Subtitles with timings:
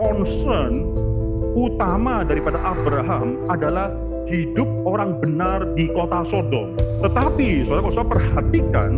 [0.00, 0.96] concern
[1.52, 3.92] utama daripada Abraham adalah
[4.32, 6.72] hidup orang benar di kota Sodom.
[7.00, 8.90] Tetapi saudara saudara perhatikan,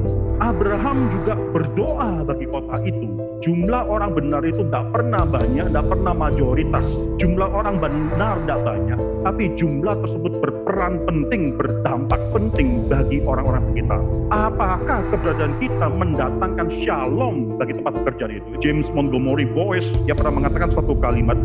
[0.42, 3.06] Abraham juga berdoa bagi kota itu.
[3.42, 6.86] Jumlah orang benar itu tidak pernah banyak, tidak pernah majoritas.
[7.18, 13.98] Jumlah orang benar tidak banyak, tapi jumlah tersebut berperan penting, berdampak penting bagi orang-orang sekitar.
[14.30, 18.50] Apakah keberadaan kita mendatangkan shalom bagi tempat pekerjaan itu?
[18.62, 21.38] James Montgomery Boyce, dia pernah mengatakan suatu kalimat,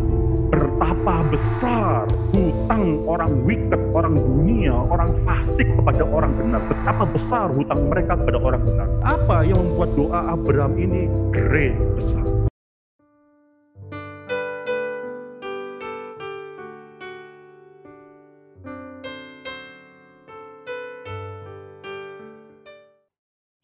[0.54, 6.47] betapa besar hutang orang wicked, orang dunia, orang fasik kepada orang benar.
[6.48, 8.88] Betapa besar hutang mereka kepada orang benar.
[9.04, 12.24] Apa yang membuat doa Abraham ini great, besar?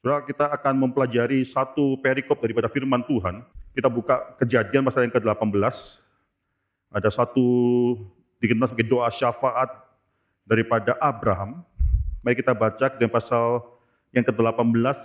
[0.05, 3.41] Saudara, kita akan mempelajari satu perikop daripada firman Tuhan.
[3.73, 5.65] Kita buka kejadian pasal yang ke-18.
[6.93, 7.49] Ada satu
[8.45, 9.73] dikenal sebagai doa syafaat
[10.45, 11.65] daripada Abraham.
[12.25, 13.61] Mari kita baca di pasal
[14.17, 14.97] yang ke-18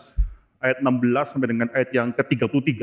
[0.64, 2.80] ayat 16 sampai dengan ayat yang ke-33.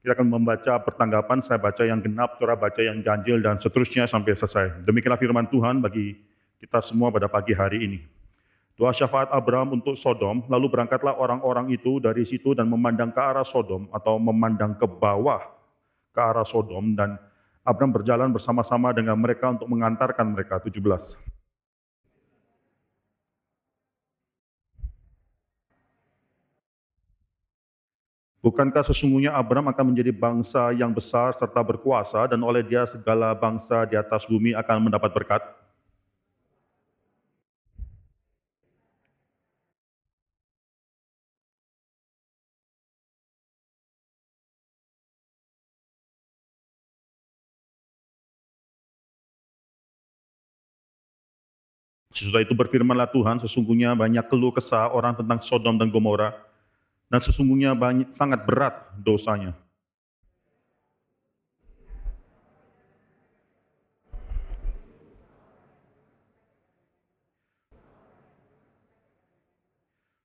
[0.00, 4.32] Kita akan membaca pertanggapan, saya baca yang genap, saudara baca yang ganjil dan seterusnya sampai
[4.32, 4.80] selesai.
[4.88, 6.16] Demikianlah firman Tuhan bagi
[6.56, 8.00] kita semua pada pagi hari ini.
[8.80, 13.44] Doa syafaat Abraham untuk Sodom, lalu berangkatlah orang-orang itu dari situ dan memandang ke arah
[13.44, 15.44] Sodom atau memandang ke bawah
[16.16, 17.20] ke arah Sodom dan
[17.60, 20.80] Abraham berjalan bersama-sama dengan mereka untuk mengantarkan mereka 17.
[28.40, 33.84] Bukankah sesungguhnya Abraham akan menjadi bangsa yang besar serta berkuasa dan oleh dia segala bangsa
[33.84, 35.44] di atas bumi akan mendapat berkat?
[52.16, 56.49] Sesudah itu berfirmanlah Tuhan, sesungguhnya banyak keluh kesah orang tentang Sodom dan Gomora,
[57.10, 59.52] dan sesungguhnya banyak, sangat berat dosanya.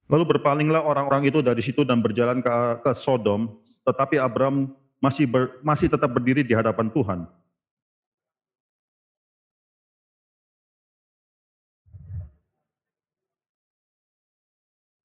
[0.05, 2.53] Lalu berpalinglah orang-orang itu dari situ dan berjalan ke,
[2.85, 3.57] ke Sodom,
[3.89, 7.25] tetapi Abraham masih ber, masih tetap berdiri di hadapan Tuhan.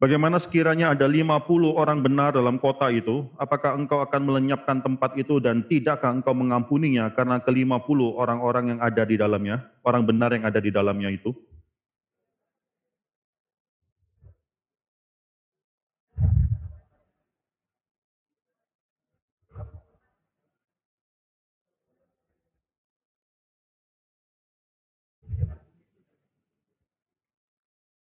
[0.01, 5.45] Bagaimana sekiranya ada 50 orang benar dalam kota itu, apakah engkau akan melenyapkan tempat itu
[5.45, 10.57] dan tidakkah engkau mengampuninya karena ke-50 orang-orang yang ada di dalamnya, orang benar yang ada
[10.57, 11.37] di dalamnya itu?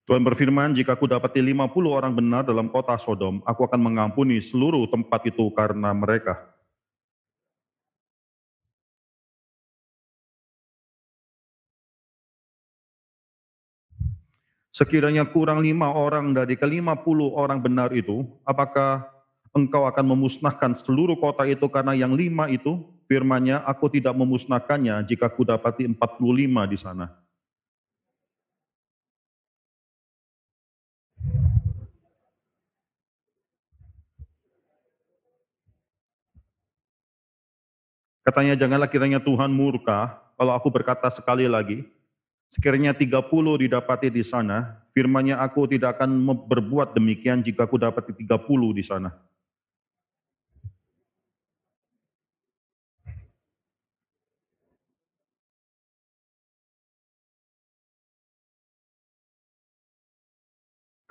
[0.04, 4.84] Tuhan berfirman, jika aku dapati 50 orang benar dalam kota Sodom, aku akan mengampuni seluruh
[4.92, 6.44] tempat itu karena mereka.
[14.76, 19.08] Sekiranya kurang lima orang dari kelima puluh orang benar itu, apakah
[19.56, 22.82] engkau akan memusnahkan seluruh kota itu karena yang lima itu?
[23.08, 27.23] Firmannya, aku tidak memusnahkannya jika aku dapati 45 di sana.
[38.24, 41.84] Katanya, janganlah kiranya Tuhan murka kalau aku berkata sekali lagi,
[42.56, 43.20] sekiranya 30
[43.60, 49.12] didapati di sana, firmannya aku tidak akan berbuat demikian jika aku dapati 30 di sana.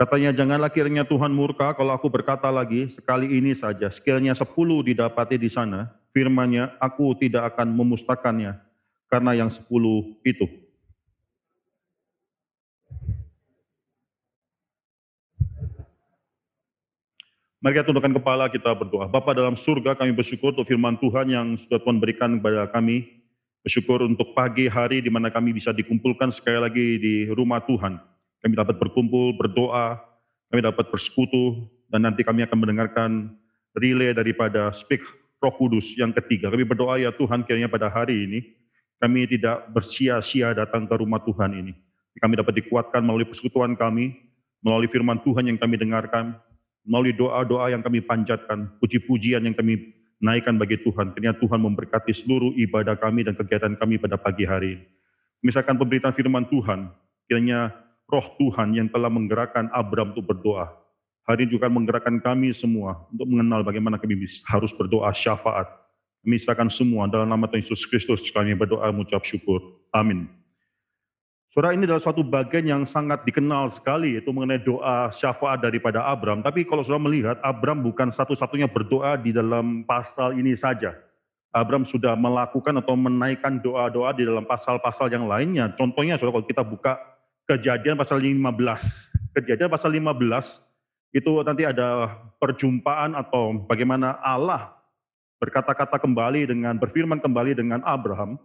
[0.01, 5.37] Katanya, janganlah kiranya Tuhan murka kalau aku berkata lagi, sekali ini saja, sekiranya sepuluh didapati
[5.37, 8.55] di sana, firmannya, aku tidak akan memusnahkannya,
[9.09, 10.45] karena yang sepuluh itu.
[17.63, 19.07] Mari kita tundukkan kepala kita berdoa.
[19.07, 23.07] Bapa dalam surga kami bersyukur untuk firman Tuhan yang sudah Tuhan berikan kepada kami.
[23.63, 27.95] Bersyukur untuk pagi hari di mana kami bisa dikumpulkan sekali lagi di rumah Tuhan
[28.43, 29.95] kami dapat berkumpul, berdoa,
[30.51, 33.11] kami dapat bersekutu, dan nanti kami akan mendengarkan
[33.79, 34.99] relay daripada Speak
[35.43, 36.47] Roh Kudus yang ketiga.
[36.47, 38.39] Kami berdoa ya Tuhan kiranya pada hari ini
[39.03, 41.75] kami tidak bersia-sia datang ke rumah Tuhan ini.
[42.23, 44.15] Kami dapat dikuatkan melalui persekutuan kami,
[44.63, 46.39] melalui firman Tuhan yang kami dengarkan,
[46.87, 49.91] melalui doa-doa yang kami panjatkan, puji-pujian yang kami
[50.23, 51.11] naikkan bagi Tuhan.
[51.11, 54.79] Kiranya Tuhan memberkati seluruh ibadah kami dan kegiatan kami pada pagi hari.
[55.43, 56.87] Misalkan pemberitaan firman Tuhan,
[57.27, 57.75] kiranya
[58.07, 60.82] roh Tuhan yang telah menggerakkan Abram untuk berdoa.
[61.23, 65.71] Hari ini juga menggerakkan kami semua untuk mengenal bagaimana kami harus berdoa syafaat.
[66.23, 69.59] Misalkan semua dalam nama Tuhan Yesus Kristus kami berdoa mengucap syukur.
[69.95, 70.27] Amin.
[71.53, 76.41] Saudara ini adalah suatu bagian yang sangat dikenal sekali yaitu mengenai doa syafaat daripada Abram.
[76.43, 80.97] Tapi kalau saudara melihat Abram bukan satu-satunya berdoa di dalam pasal ini saja.
[81.53, 85.71] Abram sudah melakukan atau menaikkan doa-doa di dalam pasal-pasal yang lainnya.
[85.77, 86.97] Contohnya saudara kalau kita buka
[87.45, 89.37] kejadian pasal 15.
[89.37, 90.72] Kejadian pasal 15
[91.13, 92.09] itu nanti ada
[92.41, 94.73] perjumpaan atau bagaimana Allah
[95.37, 98.41] berkata-kata kembali dengan berfirman kembali dengan Abraham.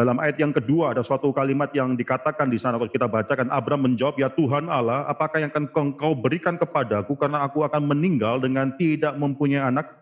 [0.00, 3.92] Dalam ayat yang kedua ada suatu kalimat yang dikatakan di sana kalau kita bacakan Abraham
[3.92, 5.68] menjawab ya Tuhan Allah apakah yang akan
[6.00, 9.92] kau berikan kepadaku karena aku akan meninggal dengan tidak mempunyai anak?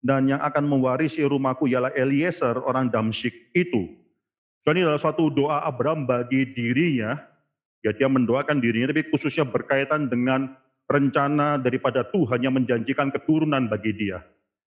[0.00, 3.90] Dan yang akan mewarisi rumahku ialah Eliezer orang Damsyik itu.
[4.64, 7.20] So, ini adalah suatu doa Abraham bagi dirinya.
[7.84, 10.56] Ya dia mendoakan dirinya tapi khususnya berkaitan dengan
[10.90, 14.18] rencana daripada Tuhan yang menjanjikan keturunan bagi dia.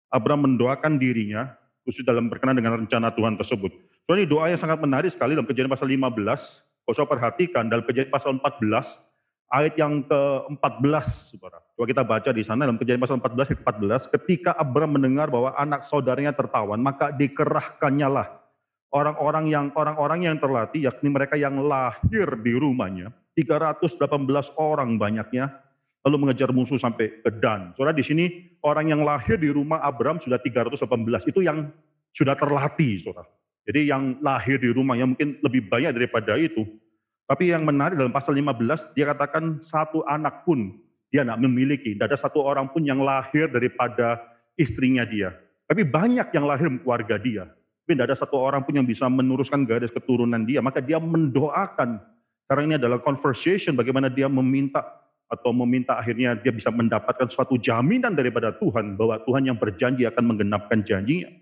[0.08, 1.52] Abraham mendoakan dirinya
[1.84, 3.72] khusus dalam berkenan dengan rencana Tuhan tersebut.
[4.08, 6.00] So ini doa yang sangat menarik sekali dalam kejadian pasal 15.
[6.88, 9.00] Kalau saya perhatikan dalam kejadian pasal 14,
[9.52, 11.60] ayat yang ke-14, saudara.
[11.76, 15.52] Coba kita baca di sana dalam kejadian pasal 14 ke 14, ketika Abraham mendengar bahwa
[15.60, 18.28] anak saudaranya tertawan, maka dikerahkannya lah
[18.94, 25.50] orang-orang yang orang-orang yang terlatih, yakni mereka yang lahir di rumahnya, 318 orang banyaknya,
[26.04, 27.72] lalu mengejar musuh sampai ke Dan.
[27.80, 28.30] Saudara di sini
[28.64, 30.84] orang yang lahir di rumah Abraham sudah 318,
[31.32, 31.72] itu yang
[32.12, 33.28] sudah terlatih, saudara.
[33.64, 36.68] Jadi yang lahir di rumah yang mungkin lebih banyak daripada itu.
[37.24, 40.76] Tapi yang menarik dalam pasal 15, dia katakan satu anak pun
[41.08, 41.96] dia tidak memiliki.
[41.96, 44.20] Tidak ada satu orang pun yang lahir daripada
[44.60, 45.32] istrinya dia.
[45.64, 47.48] Tapi banyak yang lahir keluarga dia.
[47.48, 50.60] Tapi tidak ada satu orang pun yang bisa meneruskan garis keturunan dia.
[50.60, 52.04] Maka dia mendoakan.
[52.44, 54.84] Karena ini adalah conversation bagaimana dia meminta
[55.34, 60.24] atau meminta akhirnya dia bisa mendapatkan suatu jaminan daripada Tuhan bahwa Tuhan yang berjanji akan
[60.30, 61.34] menggenapkan janjinya.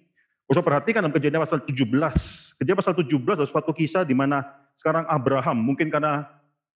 [0.48, 2.60] Usah perhatikan dalam kejadian pasal 17.
[2.60, 4.44] Kejadian pasal 17 adalah suatu kisah di mana
[4.80, 6.28] sekarang Abraham mungkin karena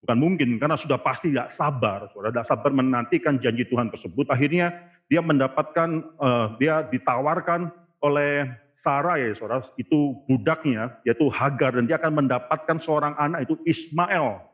[0.02, 4.30] bukan mungkin karena sudah pasti tidak sabar, sudah tidak sabar menantikan janji Tuhan tersebut.
[4.30, 4.74] Akhirnya
[5.10, 7.72] dia mendapatkan uh, dia ditawarkan
[8.04, 13.56] oleh Sarah ya saudara, itu budaknya yaitu Hagar dan dia akan mendapatkan seorang anak itu
[13.64, 14.53] Ismail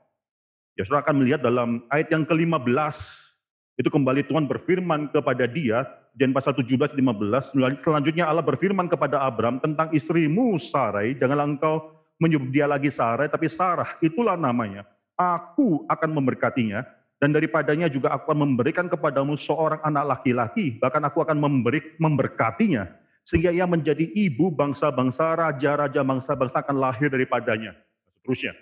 [0.80, 2.72] Ya saudara akan melihat dalam ayat yang ke-15,
[3.84, 5.84] itu kembali Tuhan berfirman kepada dia,
[6.16, 7.52] dan pasal 17, 15,
[7.84, 13.52] selanjutnya Allah berfirman kepada Abram tentang istrimu Sarai, janganlah engkau menyebut dia lagi Sarai, tapi
[13.52, 14.88] Sarah, itulah namanya.
[15.20, 16.88] Aku akan memberkatinya,
[17.20, 22.88] dan daripadanya juga aku akan memberikan kepadamu seorang anak laki-laki, bahkan aku akan memberi, memberkatinya,
[23.28, 27.76] sehingga ia menjadi ibu bangsa-bangsa, raja-raja bangsa-bangsa akan lahir daripadanya.
[28.16, 28.56] Seterusnya.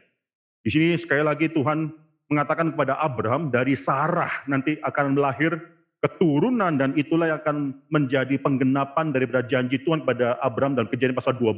[0.65, 5.55] Di sini sekali lagi Tuhan mengatakan kepada Abraham dari Sarah nanti akan melahir
[6.03, 7.57] keturunan dan itulah yang akan
[7.89, 11.57] menjadi penggenapan daripada janji Tuhan kepada Abraham dan kejadian pasal 12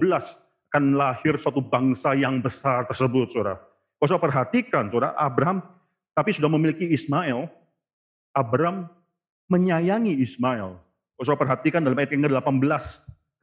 [0.69, 3.57] akan lahir suatu bangsa yang besar tersebut, saudara.
[3.97, 5.65] Kalau saudara perhatikan, saudara, Abraham
[6.13, 7.49] tapi sudah memiliki Ismail,
[8.37, 8.87] Abraham
[9.49, 10.77] menyayangi Ismail.
[10.77, 12.83] Kalau saudara perhatikan dalam ayat yang ke-18,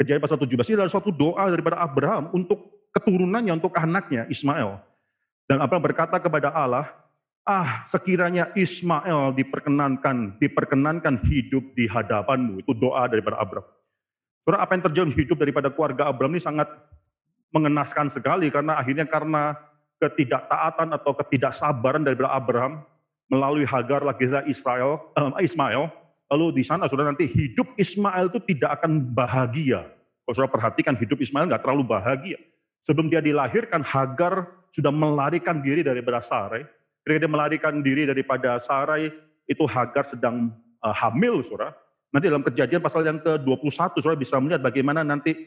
[0.00, 4.80] kejadian pasal 17, ini adalah suatu doa daripada Abraham untuk keturunannya, untuk anaknya Ismail.
[5.50, 6.88] Dan Abraham berkata kepada Allah,
[7.46, 12.58] Ah, sekiranya Ismail diperkenankan, diperkenankan hidup di hadapanmu.
[12.66, 13.70] Itu doa daripada Abraham.
[14.42, 16.66] Saudara, apa yang terjadi hidup daripada keluarga Abraham ini sangat
[17.54, 19.54] mengenaskan sekali karena akhirnya karena
[20.02, 22.82] ketidaktaatan atau ketidaksabaran daripada Abraham
[23.30, 25.86] melalui Hagar lagi Israel, eh, Ismail,
[26.30, 29.86] lalu di sana sudah nanti hidup Ismail itu tidak akan bahagia.
[30.26, 32.38] Kalau saudara perhatikan hidup Ismail nggak terlalu bahagia.
[32.86, 36.66] Sebelum dia dilahirkan, Hagar sudah melarikan diri daripada Sarai,
[37.06, 39.14] Ketika dia melarikan diri daripada Sarai,
[39.46, 40.50] itu Hagar sedang
[40.82, 41.70] uh, hamil, saudara.
[42.10, 45.38] Nanti dalam kejadian pasal yang ke-21, saudara bisa melihat bagaimana nanti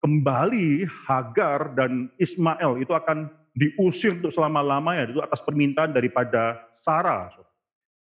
[0.00, 7.28] kembali Hagar dan Ismail itu akan diusir untuk selama-lamanya, itu atas permintaan daripada Sarah.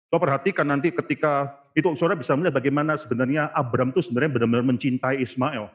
[0.06, 5.26] Saudara perhatikan nanti ketika itu saudara bisa melihat bagaimana sebenarnya Abram itu sebenarnya benar-benar mencintai
[5.26, 5.66] Ismail.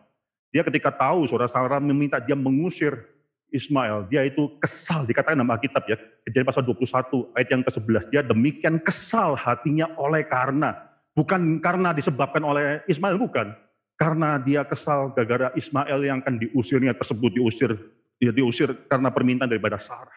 [0.55, 3.03] Dia ketika tahu saudara Sarah meminta dia mengusir
[3.51, 8.21] Ismail, dia itu kesal, dikatakan nama Alkitab ya, kejadian pasal 21 ayat yang ke-11, dia
[8.23, 10.71] demikian kesal hatinya oleh karena,
[11.13, 13.51] bukan karena disebabkan oleh Ismail, bukan.
[13.99, 17.77] Karena dia kesal gara-gara Ismail yang akan diusirnya tersebut, diusir,
[18.17, 20.15] dia diusir karena permintaan daripada Sarah.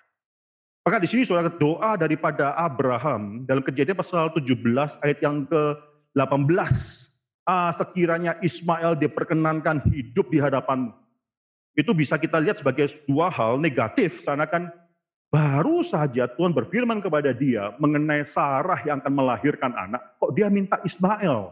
[0.85, 4.65] Maka di sini saudara doa daripada Abraham dalam kejadian pasal 17
[5.05, 6.77] ayat yang ke-18.
[7.45, 11.04] ah, sekiranya Ismail diperkenankan hidup di hadapanmu.
[11.75, 14.71] Itu bisa kita lihat sebagai dua hal negatif, karena kan
[15.35, 20.79] baru saja Tuhan berfirman kepada dia mengenai Sarah yang akan melahirkan anak, kok dia minta
[20.87, 21.51] Ismail.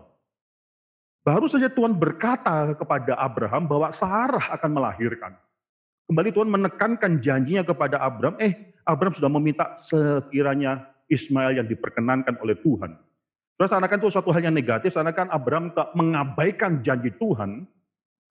[1.23, 5.35] Baru saja Tuhan berkata kepada Abraham bahwa Sarah akan melahirkan.
[6.11, 12.59] Kembali Tuhan menekankan janjinya kepada Abraham, eh Abraham sudah meminta sekiranya Ismail yang diperkenankan oleh
[12.63, 12.95] Tuhan.
[13.59, 17.67] Terus seakan itu suatu hal yang negatif, seakan Abraham tak mengabaikan janji Tuhan.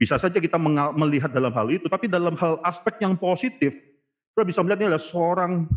[0.02, 0.58] Bisa saja kita
[0.98, 3.70] melihat dalam hal itu, tapi dalam hal aspek yang positif,
[4.34, 5.70] kita bisa melihat ini adalah seorang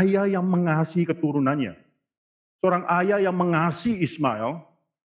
[0.00, 1.76] ayah yang mengasihi keturunannya.
[2.64, 4.64] Seorang ayah yang mengasihi Ismail,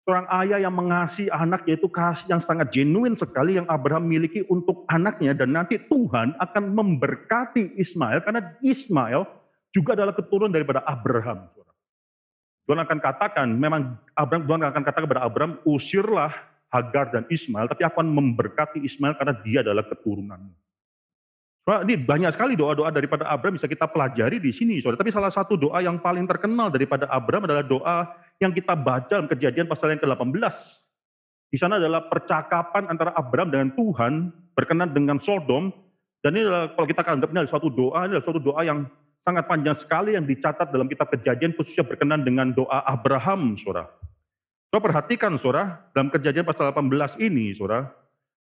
[0.09, 4.89] seorang ayah yang mengasihi anak, yaitu kasih yang sangat genuine sekali yang Abraham miliki untuk
[4.89, 9.21] anaknya, dan nanti Tuhan akan memberkati Ismail, karena Ismail
[9.69, 11.45] juga adalah keturunan daripada Abraham.
[12.65, 16.33] Tuhan akan katakan, memang Abraham, Tuhan akan katakan kepada Abraham, usirlah
[16.67, 20.53] Hagar dan Ismail, tapi aku akan memberkati Ismail karena dia adalah keturunanmu.
[21.67, 25.03] Nah, ini banyak sekali doa-doa daripada Abraham bisa kita pelajari di sini, saudara.
[25.03, 27.97] Tapi salah satu doa yang paling terkenal daripada Abraham adalah doa
[28.39, 30.55] yang kita baca dalam kejadian pasal yang ke-18.
[31.51, 35.75] Di sana adalah percakapan antara Abraham dengan Tuhan berkenan dengan Sodom.
[36.23, 38.79] Dan ini adalah, kalau kita anggap ini adalah suatu doa, ini adalah suatu doa yang
[39.27, 43.91] sangat panjang sekali yang dicatat dalam kitab kejadian khususnya berkenan dengan doa Abraham, saudara.
[44.67, 47.87] Coba perhatikan, saudara, dalam kejadian pasal 18 ini, saudara,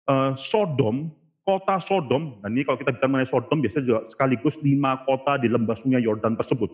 [0.07, 1.11] uh, Sodom,
[1.43, 5.51] kota Sodom, dan ini kalau kita bicara mengenai Sodom, biasanya juga sekaligus lima kota di
[5.51, 6.71] lembah sungai Yordan tersebut.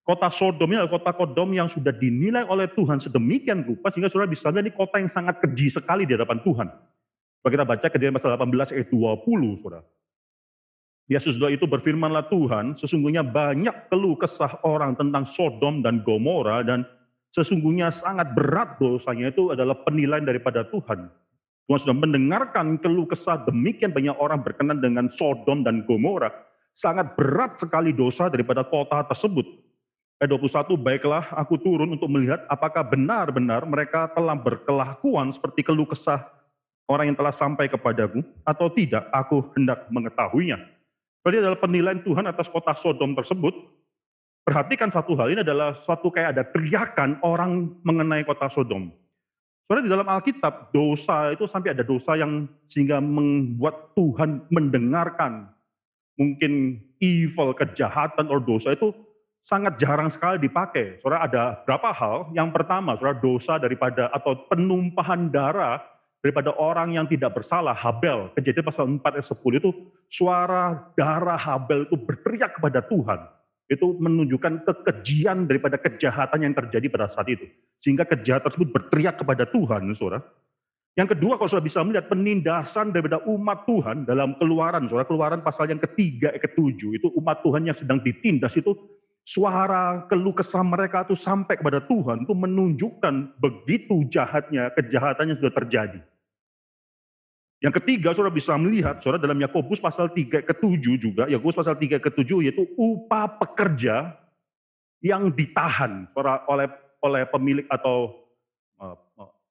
[0.00, 4.32] Kota Sodom ini adalah kota Sodom yang sudah dinilai oleh Tuhan sedemikian rupa, sehingga saudara
[4.32, 6.68] bisa lihat ini kota yang sangat keji sekali di hadapan Tuhan.
[7.44, 9.84] Kalau kita baca kejadian pasal 18 ayat 20, saudara.
[11.06, 16.88] Ya sesudah itu berfirmanlah Tuhan, sesungguhnya banyak keluh kesah orang tentang Sodom dan Gomora dan
[17.36, 21.12] sesungguhnya sangat berat dosanya itu adalah penilaian daripada Tuhan.
[21.68, 26.32] Tuhan sudah mendengarkan keluh kesah demikian banyak orang berkenan dengan Sodom dan Gomora.
[26.72, 29.44] Sangat berat sekali dosa daripada kota tersebut.
[30.16, 36.24] Ayat 21, baiklah aku turun untuk melihat apakah benar-benar mereka telah berkelakuan seperti keluh kesah
[36.88, 40.56] orang yang telah sampai kepadaku atau tidak, aku hendak mengetahuinya.
[41.20, 43.52] Berarti adalah penilaian Tuhan atas kota Sodom tersebut.
[44.46, 48.94] Perhatikan satu hal, ini adalah suatu kayak ada teriakan orang mengenai kota Sodom.
[49.66, 55.50] Soalnya di dalam Alkitab, dosa itu sampai ada dosa yang sehingga membuat Tuhan mendengarkan.
[56.14, 58.94] Mungkin evil, kejahatan, atau dosa itu
[59.42, 61.02] sangat jarang sekali dipakai.
[61.02, 62.30] Saudara ada berapa hal?
[62.30, 65.82] Yang pertama, saudara dosa daripada atau penumpahan darah
[66.22, 68.30] daripada orang yang tidak bersalah, Habel.
[68.38, 69.70] Kejadian pasal 4 ayat 10 itu
[70.06, 73.35] suara darah Habel itu berteriak kepada Tuhan.
[73.66, 77.46] Itu menunjukkan kekejian daripada kejahatan yang terjadi pada saat itu.
[77.82, 80.22] Sehingga kejahatan tersebut berteriak kepada Tuhan, saudara.
[80.96, 85.68] Yang kedua, kalau sudah bisa melihat penindasan daripada umat Tuhan dalam keluaran, saudara, keluaran pasal
[85.68, 88.72] yang ketiga, ayat ketujuh, itu umat Tuhan yang sedang ditindas itu
[89.26, 95.52] suara keluh kesah mereka itu sampai kepada Tuhan, itu menunjukkan begitu jahatnya kejahatan yang sudah
[95.52, 96.00] terjadi.
[97.64, 102.04] Yang ketiga, saudara bisa melihat, saudara dalam Yakobus pasal 3 ke-7 juga, Yakobus pasal 3
[102.04, 104.12] ke-7 yaitu upah pekerja
[105.00, 106.04] yang ditahan
[106.48, 106.68] oleh
[107.00, 108.12] oleh pemilik atau
[108.76, 108.96] uh,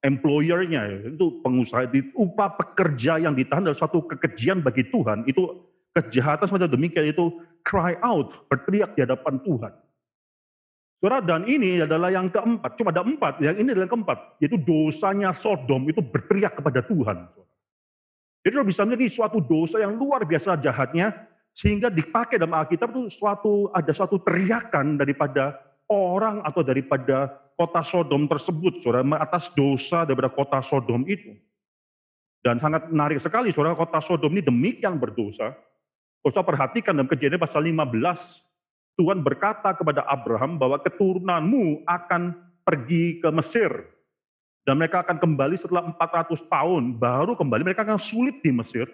[0.06, 5.66] employer-nya, itu pengusaha, upah pekerja yang ditahan adalah suatu kekejian bagi Tuhan, itu
[5.98, 9.72] kejahatan semacam demikian, itu cry out, berteriak di hadapan Tuhan.
[11.02, 14.56] Saudara, dan ini adalah yang keempat, cuma ada empat, yang ini adalah yang keempat, yaitu
[14.62, 17.26] dosanya Sodom itu berteriak kepada Tuhan.
[17.34, 17.55] Saudara.
[18.46, 21.10] Jadi lo bisa melihat ini suatu dosa yang luar biasa jahatnya,
[21.50, 25.58] sehingga dipakai dalam Alkitab itu suatu ada suatu teriakan daripada
[25.90, 31.34] orang atau daripada kota Sodom tersebut, saudara, atas dosa daripada kota Sodom itu.
[32.46, 35.50] Dan sangat menarik sekali, saudara, kota Sodom ini demikian berdosa.
[36.22, 37.82] Kau perhatikan dalam kejadian pasal 15,
[38.94, 42.30] Tuhan berkata kepada Abraham bahwa keturunanmu akan
[42.62, 43.70] pergi ke Mesir.
[44.66, 48.90] Dan mereka akan kembali setelah 400 tahun, baru kembali, mereka akan sulit di Mesir.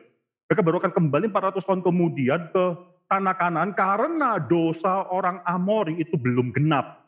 [0.52, 2.64] Mereka baru akan kembali 400 tahun kemudian ke
[3.08, 7.00] tanah kanan karena dosa orang Amori itu belum genap.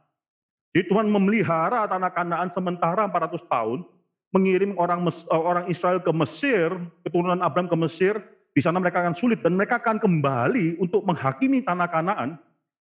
[0.73, 3.85] Jadi Tuhan memelihara tanah kanaan sementara 400 tahun,
[4.33, 6.73] mengirim orang eh, orang Israel ke Mesir,
[7.05, 8.17] keturunan Abraham ke Mesir,
[8.53, 12.41] di sana mereka akan sulit dan mereka akan kembali untuk menghakimi tanah kanaan,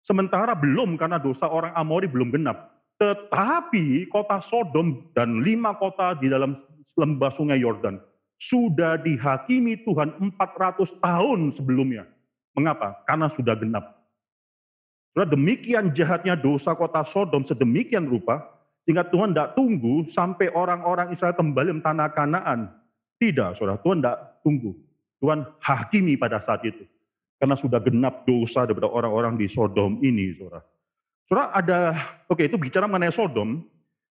[0.02, 2.73] sementara belum karena dosa orang Amori belum genap.
[3.04, 6.56] Tetapi kota Sodom dan lima kota di dalam
[6.96, 8.00] lembah sungai Yordan
[8.40, 12.08] sudah dihakimi Tuhan 400 tahun sebelumnya.
[12.56, 13.04] Mengapa?
[13.04, 14.08] Karena sudah genap.
[15.12, 18.40] Sudah demikian jahatnya dosa kota Sodom sedemikian rupa,
[18.84, 22.68] Sehingga Tuhan tidak tunggu sampai orang-orang Israel kembali ke tanah kanaan.
[23.16, 23.80] Tidak, saudara.
[23.80, 24.76] Tuhan tidak tunggu.
[25.24, 26.84] Tuhan hakimi pada saat itu.
[27.40, 30.60] Karena sudah genap dosa daripada orang-orang di Sodom ini, saudara.
[31.24, 31.78] Saudara ada,
[32.28, 33.64] oke itu bicara mengenai Sodom.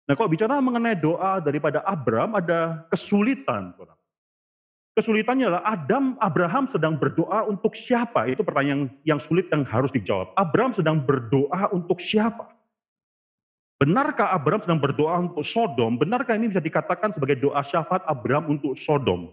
[0.06, 3.98] Nah kalau bicara mengenai doa daripada Abraham ada kesulitan, saudara.
[4.98, 8.26] Kesulitannya adalah Adam, Abraham sedang berdoa untuk siapa?
[8.26, 10.34] Itu pertanyaan yang sulit yang harus dijawab.
[10.34, 12.50] Abraham sedang berdoa untuk siapa?
[13.80, 15.96] Benarkah Abraham sedang berdoa untuk Sodom?
[15.96, 19.32] Benarkah ini bisa dikatakan sebagai doa syafaat Abraham untuk Sodom?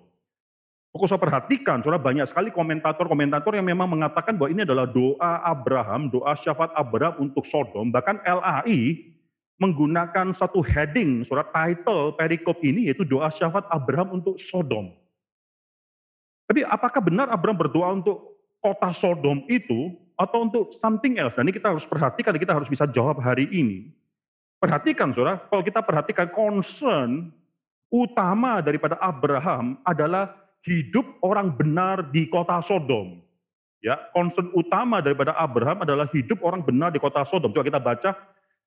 [0.95, 6.07] Pokok saya perhatikan, saudara banyak sekali komentator-komentator yang memang mengatakan bahwa ini adalah doa Abraham,
[6.07, 7.91] doa syafaat Abraham untuk Sodom.
[7.91, 8.95] Bahkan LAI
[9.59, 14.95] menggunakan satu heading, saudara title perikop ini yaitu doa syafaat Abraham untuk Sodom.
[16.47, 21.35] Tapi apakah benar Abraham berdoa untuk kota Sodom itu atau untuk something else?
[21.35, 23.91] Dan ini kita harus perhatikan, kita harus bisa jawab hari ini.
[24.57, 27.29] Perhatikan saudara, kalau kita perhatikan concern
[27.93, 33.23] utama daripada Abraham adalah hidup orang benar di kota Sodom.
[33.79, 37.55] Ya, concern utama daripada Abraham adalah hidup orang benar di kota Sodom.
[37.55, 38.11] Coba kita baca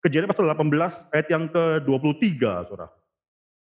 [0.00, 2.88] Kejadian pasal 18 ayat yang ke-23, Saudara.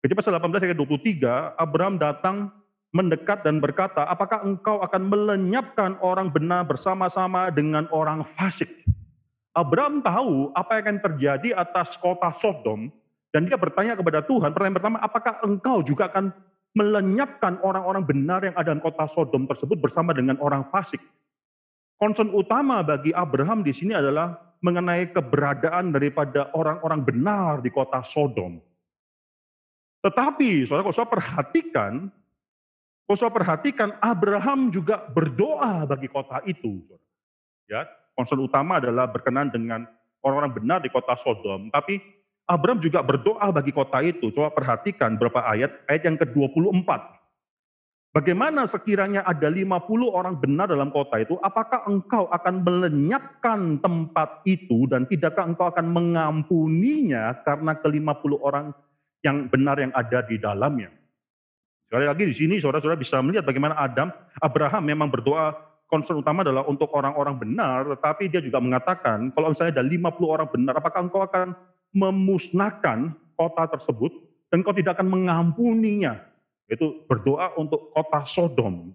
[0.03, 1.23] Kejadian pasal 18 ayat ke-23,
[1.55, 2.51] Abraham datang
[2.91, 8.67] mendekat dan berkata, apakah engkau akan melenyapkan orang benar bersama-sama dengan orang fasik?
[9.55, 12.91] Abraham tahu apa yang akan terjadi atas kota Sodom,
[13.31, 16.35] dan dia bertanya kepada Tuhan, pertanyaan pertama, apakah engkau juga akan
[16.75, 20.99] melenyapkan orang-orang benar yang ada di kota Sodom tersebut bersama dengan orang fasik?
[21.97, 28.61] Concern utama bagi Abraham di sini adalah mengenai keberadaan daripada orang-orang benar di kota Sodom.
[30.01, 31.93] Tetapi, saudara, kalau saya perhatikan,
[33.05, 36.85] kalau saya perhatikan, Abraham juga berdoa bagi kota itu.
[37.67, 37.83] Ya,
[38.13, 39.85] concern utama adalah berkenan dengan
[40.25, 41.69] orang-orang benar di kota Sodom.
[41.73, 41.99] Tapi
[42.47, 44.31] Abraham juga berdoa bagi kota itu.
[44.31, 46.87] Coba perhatikan beberapa ayat, ayat yang ke-24.
[48.15, 49.77] Bagaimana sekiranya ada 50
[50.09, 55.91] orang benar dalam kota itu, apakah engkau akan melenyapkan tempat itu dan tidakkah engkau akan
[55.91, 58.73] mengampuninya karena ke-50 orang
[59.21, 60.89] yang benar yang ada di dalamnya?
[61.85, 64.09] Sekali lagi di sini saudara-saudara bisa melihat bagaimana Adam,
[64.41, 65.53] Abraham memang berdoa
[65.85, 70.47] concern utama adalah untuk orang-orang benar, tetapi dia juga mengatakan kalau misalnya ada 50 orang
[70.49, 71.53] benar, apakah engkau akan
[71.95, 74.11] memusnahkan kota tersebut
[74.49, 76.23] dan kau tidak akan mengampuninya?
[76.67, 78.91] Itu berdoa untuk kota Sodom.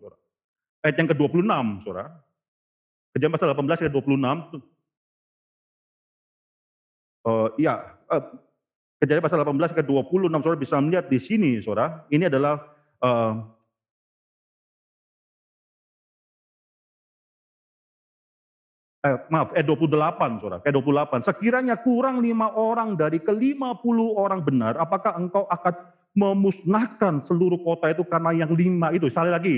[0.85, 1.48] Ayat yang ke-26,
[1.87, 2.11] saudara.
[3.16, 4.61] Kejadian pasal 18 ayat 26.
[7.22, 8.24] Uh, ya, uh,
[8.98, 12.02] kejadian pasal 18 ke 26 saudara bisa melihat di sini saudara.
[12.11, 12.61] Ini adalah
[13.00, 13.46] uh,
[19.02, 21.26] eh, maaf, eh 28, saudara, eh 28.
[21.26, 23.82] Sekiranya kurang lima orang dari ke 50
[24.14, 25.74] orang benar, apakah engkau akan
[26.14, 29.10] memusnahkan seluruh kota itu karena yang lima itu?
[29.10, 29.56] Sekali lagi,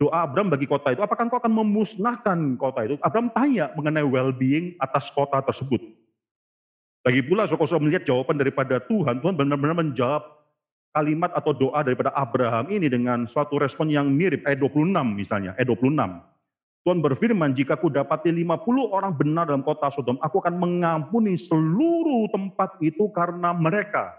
[0.00, 2.94] doa Abraham bagi kota itu, apakah engkau akan memusnahkan kota itu?
[3.04, 5.80] Abraham tanya mengenai well-being atas kota tersebut.
[7.04, 10.24] Lagi pula, saudara melihat jawaban daripada Tuhan, Tuhan benar-benar menjawab
[10.96, 15.68] kalimat atau doa daripada Abraham ini dengan suatu respon yang mirip ayat 26 misalnya, ayat
[15.68, 16.33] 26.
[16.84, 18.60] Tuhan berfirman, jika ku dapati 50
[18.92, 24.12] orang benar dalam kota Sodom, aku akan mengampuni seluruh tempat itu karena mereka.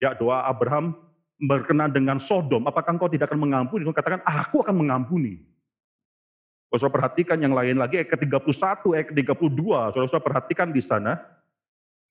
[0.00, 0.96] Ya doa Abraham
[1.44, 3.84] berkenan dengan Sodom, apakah engkau tidak akan mengampuni?
[3.84, 5.44] Tuhan katakan, aku akan mengampuni.
[6.72, 9.62] Saudara perhatikan yang lain lagi, ayat ke-31, ayat ke-32,
[9.94, 11.20] saudara perhatikan di sana,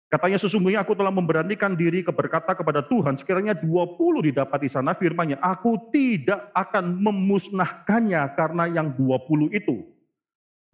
[0.05, 5.41] Katanya sesungguhnya aku telah memberanikan diri berkata kepada Tuhan, sekiranya 20 didapat di sana firmannya,
[5.41, 9.81] aku tidak akan memusnahkannya karena yang 20 itu.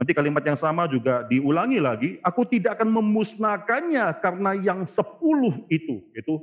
[0.01, 4.99] Nanti kalimat yang sama juga diulangi lagi, aku tidak akan memusnahkannya karena yang 10
[5.71, 5.95] itu.
[6.11, 6.33] Itu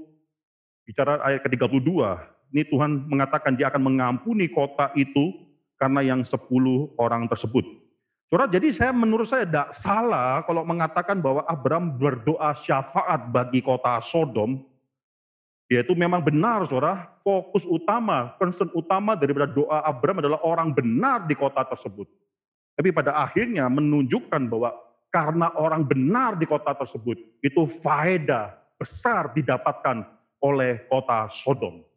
[0.88, 1.90] bicara ayat ke-32.
[2.56, 5.36] Ini Tuhan mengatakan dia akan mengampuni kota itu
[5.76, 6.38] karena yang 10
[6.96, 7.66] orang tersebut.
[8.28, 14.04] Saudara, jadi saya menurut saya tidak salah kalau mengatakan bahwa Abraham berdoa syafaat bagi kota
[14.04, 14.60] Sodom.
[15.68, 17.08] Yaitu memang benar, saudara.
[17.24, 22.08] Fokus utama, concern utama daripada doa Abraham adalah orang benar di kota tersebut.
[22.76, 24.76] Tapi pada akhirnya menunjukkan bahwa
[25.08, 30.04] karena orang benar di kota tersebut, itu faedah besar didapatkan
[30.44, 31.87] oleh kota Sodom.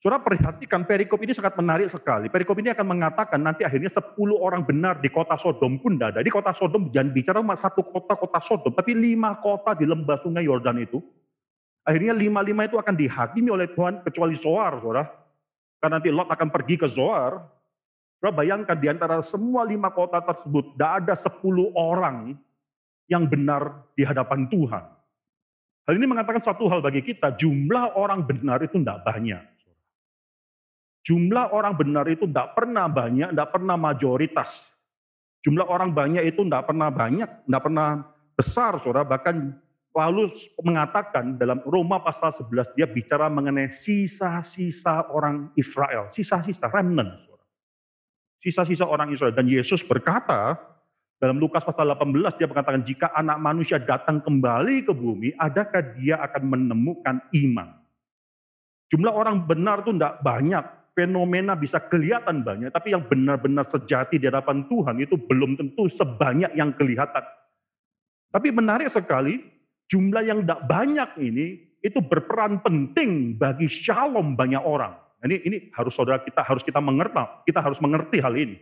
[0.00, 2.32] Saudara perhatikan perikop ini sangat menarik sekali.
[2.32, 6.20] Perikop ini akan mengatakan nanti akhirnya 10 orang benar di kota Sodom pun tidak ada.
[6.24, 10.24] Di kota Sodom jangan bicara cuma satu kota, kota Sodom, tapi lima kota di lembah
[10.24, 11.04] sungai Yordan itu.
[11.84, 15.04] Akhirnya lima-lima itu akan dihakimi oleh Tuhan kecuali Zoar, saudara.
[15.84, 17.36] Karena nanti Lot akan pergi ke Zoar.
[18.16, 22.40] Saudara bayangkan di antara semua lima kota tersebut, tidak ada 10 orang
[23.04, 24.84] yang benar di hadapan Tuhan.
[25.84, 29.59] Hal ini mengatakan satu hal bagi kita, jumlah orang benar itu tidak banyak.
[31.00, 34.68] Jumlah orang benar itu tidak pernah banyak, tidak pernah majoritas.
[35.40, 37.88] Jumlah orang banyak itu tidak pernah banyak, tidak pernah
[38.36, 39.08] besar, saudara.
[39.08, 39.56] Bahkan
[39.90, 46.12] Paulus mengatakan dalam Roma pasal 11, dia bicara mengenai sisa-sisa orang Israel.
[46.12, 47.26] Sisa-sisa, remnant.
[48.44, 49.32] Sisa-sisa orang Israel.
[49.32, 50.60] Dan Yesus berkata,
[51.20, 56.16] dalam Lukas pasal 18, dia mengatakan, jika anak manusia datang kembali ke bumi, adakah dia
[56.24, 57.68] akan menemukan iman?
[58.88, 60.64] Jumlah orang benar itu tidak banyak,
[61.00, 66.52] fenomena bisa kelihatan banyak, tapi yang benar-benar sejati di hadapan Tuhan itu belum tentu sebanyak
[66.52, 67.24] yang kelihatan.
[68.28, 69.40] Tapi menarik sekali,
[69.88, 71.46] jumlah yang tidak banyak ini
[71.80, 74.92] itu berperan penting bagi shalom banyak orang.
[75.24, 78.60] Ini ini harus saudara kita harus kita mengerti, kita harus mengerti hal ini.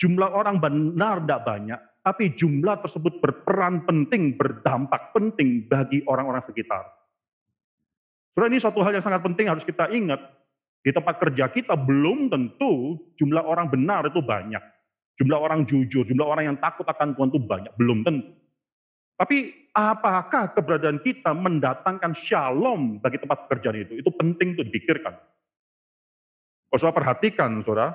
[0.00, 6.84] Jumlah orang benar tidak banyak, tapi jumlah tersebut berperan penting, berdampak penting bagi orang-orang sekitar.
[8.34, 10.18] Saudara ini suatu hal yang sangat penting harus kita ingat.
[10.84, 14.60] Di tempat kerja kita belum tentu jumlah orang benar itu banyak.
[15.16, 17.72] Jumlah orang jujur, jumlah orang yang takut akan Tuhan itu banyak.
[17.80, 18.36] Belum tentu.
[19.14, 24.02] Tapi apakah keberadaan kita mendatangkan shalom bagi tempat pekerjaan itu?
[24.02, 25.14] Itu penting untuk dipikirkan.
[26.68, 27.94] Kalau saudara perhatikan, saudara,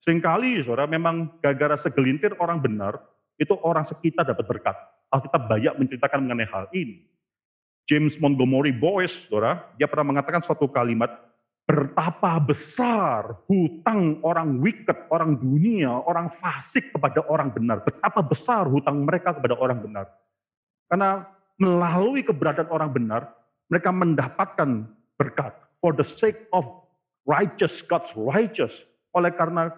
[0.00, 3.02] sering kali saudara memang gara-gara segelintir orang benar,
[3.36, 4.76] itu orang sekitar dapat berkat.
[5.10, 7.02] Alkitab banyak menceritakan mengenai hal ini.
[7.90, 11.10] James Montgomery Boyce, saudara, dia pernah mengatakan suatu kalimat,
[11.70, 17.86] Betapa besar hutang orang wicked, orang dunia, orang fasik kepada orang benar.
[17.86, 20.10] Betapa besar hutang mereka kepada orang benar.
[20.90, 21.22] Karena
[21.62, 23.22] melalui keberadaan orang benar,
[23.70, 25.54] mereka mendapatkan berkat.
[25.78, 26.66] For the sake of
[27.30, 28.74] righteous, God's righteous.
[29.14, 29.70] Oleh karena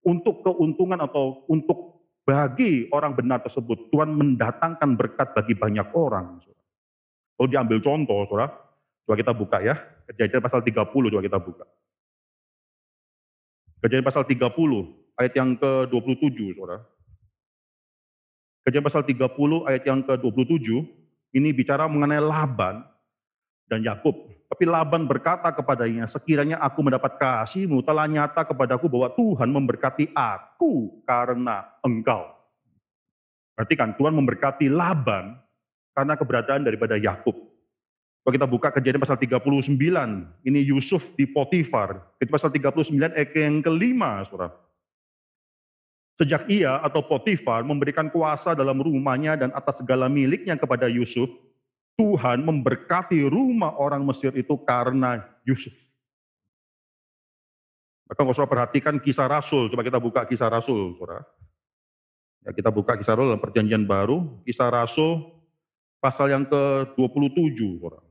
[0.00, 6.40] untuk keuntungan atau untuk bagi orang benar tersebut, Tuhan mendatangkan berkat bagi banyak orang.
[7.36, 8.63] Kalau diambil contoh, saudara,
[9.04, 9.76] coba kita buka ya.
[10.08, 11.64] Kejadian pasal 30 coba kita buka.
[13.84, 14.40] Kejadian pasal 30
[15.20, 16.80] ayat yang ke-27 Saudara.
[18.64, 20.68] Kejadian pasal 30 ayat yang ke-27
[21.36, 22.80] ini bicara mengenai Laban
[23.68, 24.16] dan Yakub.
[24.48, 31.04] Tapi Laban berkata kepadanya, sekiranya aku mendapat kasihmu, telah nyata kepadaku bahwa Tuhan memberkati aku
[31.04, 32.24] karena engkau.
[33.58, 35.36] Berarti kan Tuhan memberkati Laban
[35.94, 37.34] karena keberadaan daripada Yakub.
[38.24, 39.76] Kalau kita buka kejadian pasal 39,
[40.48, 42.00] ini Yusuf di Potifar.
[42.16, 44.48] Itu pasal 39 ayat yang kelima, saudara.
[46.16, 51.28] Sejak ia atau Potifar memberikan kuasa dalam rumahnya dan atas segala miliknya kepada Yusuf,
[52.00, 55.76] Tuhan memberkati rumah orang Mesir itu karena Yusuf.
[58.08, 61.28] Maka kalau saudara perhatikan kisah Rasul, coba kita buka kisah Rasul, saudara.
[62.40, 65.28] Ya, kita buka kisah Rasul dalam perjanjian baru, kisah Rasul
[66.00, 68.03] pasal yang ke-27, saudara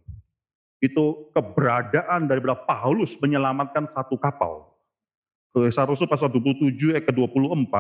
[0.84, 4.68] itu keberadaan daripada Paulus menyelamatkan satu kapal.
[5.56, 7.72] Kisah Rasul pasal 27 ayat ke-24,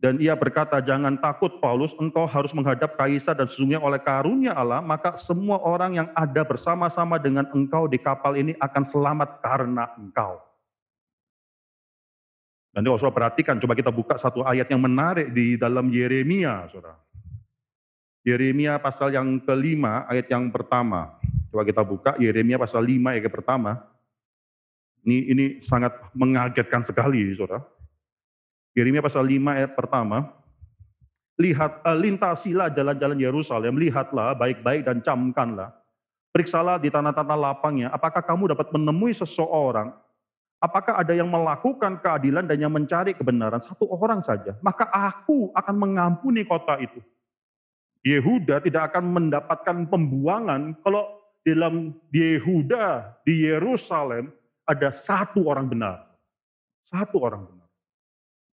[0.00, 4.84] dan ia berkata, jangan takut Paulus, engkau harus menghadap kaisar dan sesungguhnya oleh karunia Allah,
[4.84, 10.44] maka semua orang yang ada bersama-sama dengan engkau di kapal ini akan selamat karena engkau.
[12.76, 17.00] Nanti kalau saudara perhatikan, coba kita buka satu ayat yang menarik di dalam Yeremia, saudara.
[18.28, 21.16] Yeremia pasal yang kelima, ayat yang pertama.
[21.54, 23.78] Coba kita buka Yeremia pasal 5 ayat pertama.
[25.06, 27.62] Ini ini sangat mengagetkan sekali, Saudara.
[28.74, 30.34] Yeremia pasal 5 ayat pertama.
[31.38, 35.70] Lihat uh, lintasilah jalan-jalan Yerusalem, lihatlah baik-baik dan camkanlah.
[36.34, 39.94] Periksalah di tanah-tanah lapangnya, apakah kamu dapat menemui seseorang
[40.58, 43.60] Apakah ada yang melakukan keadilan dan yang mencari kebenaran?
[43.60, 44.56] Satu orang saja.
[44.64, 47.04] Maka aku akan mengampuni kota itu.
[48.00, 54.32] Yehuda tidak akan mendapatkan pembuangan kalau dalam Yehuda, di Yerusalem,
[54.64, 56.08] ada satu orang benar.
[56.88, 57.68] Satu orang benar.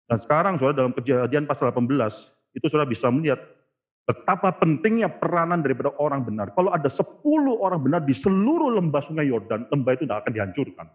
[0.07, 3.43] Dan sekarang saudara dalam kejadian pasal 18, itu saudara bisa melihat
[4.07, 6.55] betapa pentingnya peranan daripada orang benar.
[6.55, 7.03] Kalau ada 10
[7.59, 10.87] orang benar di seluruh lembah sungai Yordan, lembah itu tidak akan dihancurkan.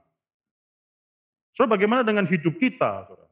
[1.53, 3.05] Saudara bagaimana dengan hidup kita?
[3.05, 3.29] Saudara?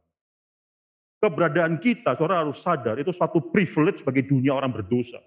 [1.20, 5.20] Keberadaan kita, saudara harus sadar, itu suatu privilege bagi dunia orang berdosa.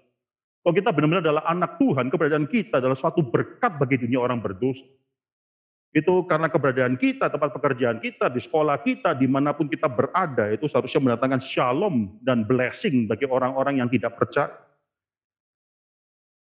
[0.64, 4.80] Kalau kita benar-benar adalah anak Tuhan, keberadaan kita adalah suatu berkat bagi dunia orang berdosa.
[5.94, 10.50] Itu karena keberadaan kita, tempat pekerjaan kita, di sekolah kita, di mana pun kita berada,
[10.50, 14.50] itu seharusnya mendatangkan shalom dan blessing bagi orang-orang yang tidak percaya.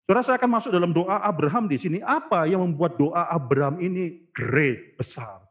[0.10, 2.02] Saudara, saya akan masuk dalam doa Abraham di sini.
[2.02, 5.45] Apa yang membuat doa Abraham ini great, besar?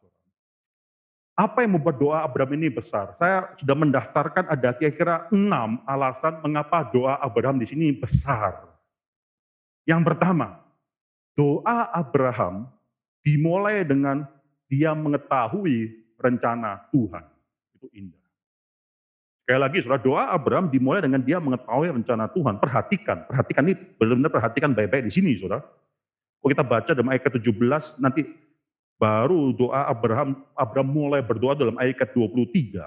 [1.34, 3.18] Apa yang membuat doa Abraham ini besar?
[3.18, 8.70] Saya sudah mendaftarkan ada kira-kira enam alasan mengapa doa Abraham di sini besar.
[9.82, 10.62] Yang pertama,
[11.34, 12.70] doa Abraham
[13.26, 14.22] dimulai dengan
[14.70, 17.24] dia mengetahui rencana Tuhan.
[17.74, 18.22] Itu indah.
[19.42, 22.62] Sekali lagi, saudara, doa Abraham dimulai dengan dia mengetahui rencana Tuhan.
[22.62, 25.60] Perhatikan, perhatikan ini benar-benar perhatikan baik-baik di sini, saudara.
[26.40, 28.22] Kalau kita baca dalam ayat ke-17, nanti
[29.04, 32.80] baru doa Abraham, Abraham mulai berdoa dalam ayat ke-23.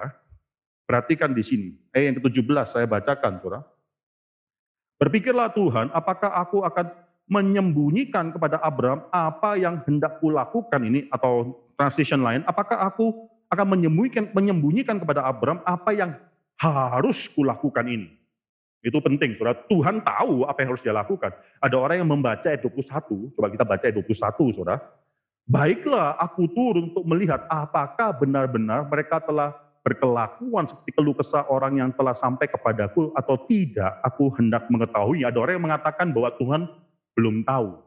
[0.90, 3.62] Perhatikan di sini, ayat yang ke-17 saya bacakan, saudara.
[4.98, 6.90] Berpikirlah Tuhan, apakah aku akan
[7.30, 14.34] menyembunyikan kepada Abraham apa yang hendak kulakukan ini, atau transition lain, apakah aku akan menyembunyikan,
[14.34, 16.18] menyembunyikan kepada Abraham apa yang
[16.58, 18.10] harus kulakukan ini.
[18.82, 19.60] Itu penting, saudara.
[19.68, 21.36] Tuhan tahu apa yang harus dia lakukan.
[21.62, 24.82] Ada orang yang membaca ayat 21, coba kita baca ayat 21, saudara.
[25.48, 31.90] Baiklah aku turun untuk melihat apakah benar-benar mereka telah berkelakuan seperti keluh kesah orang yang
[31.96, 35.24] telah sampai kepadaku atau tidak, aku hendak mengetahui.
[35.24, 36.68] Ada orang yang mengatakan bahwa Tuhan
[37.16, 37.80] belum tahu.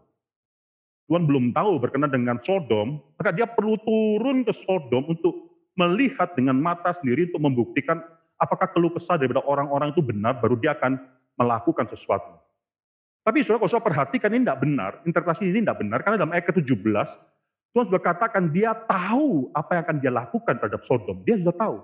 [1.12, 6.56] Tuhan belum tahu berkenan dengan Sodom, maka dia perlu turun ke Sodom untuk melihat dengan
[6.56, 8.00] mata sendiri untuk membuktikan
[8.40, 10.96] apakah keluh kesah daripada orang-orang itu benar, baru dia akan
[11.36, 12.40] melakukan sesuatu.
[13.20, 17.08] Tapi saudara, kalau perhatikan ini tidak benar, interpretasi ini tidak benar, karena dalam ayat ke-17,
[17.70, 21.22] Tuhan sudah katakan dia tahu apa yang akan dia lakukan terhadap Sodom.
[21.22, 21.76] Dia sudah tahu.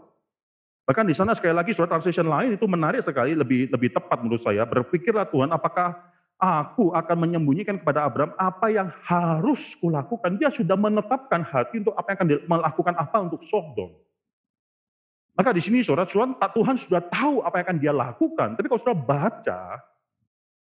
[0.86, 4.42] Bahkan di sana sekali lagi surat translation lain itu menarik sekali, lebih lebih tepat menurut
[4.42, 4.66] saya.
[4.66, 5.98] Berpikirlah Tuhan, apakah
[6.38, 10.36] aku akan menyembunyikan kepada Abraham apa yang harus kulakukan.
[10.36, 13.90] Dia sudah menetapkan hati untuk apa yang akan melakukan apa untuk Sodom.
[15.36, 18.56] Maka di sini saudara, Tuhan sudah tahu apa yang akan dia lakukan.
[18.56, 19.60] Tapi kalau sudah baca,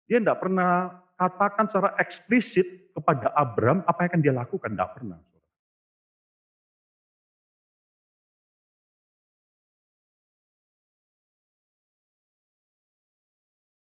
[0.04, 4.70] dia tidak pernah katakan secara eksplisit kepada Abraham apa yang akan dia lakukan.
[4.70, 5.18] Tidak pernah.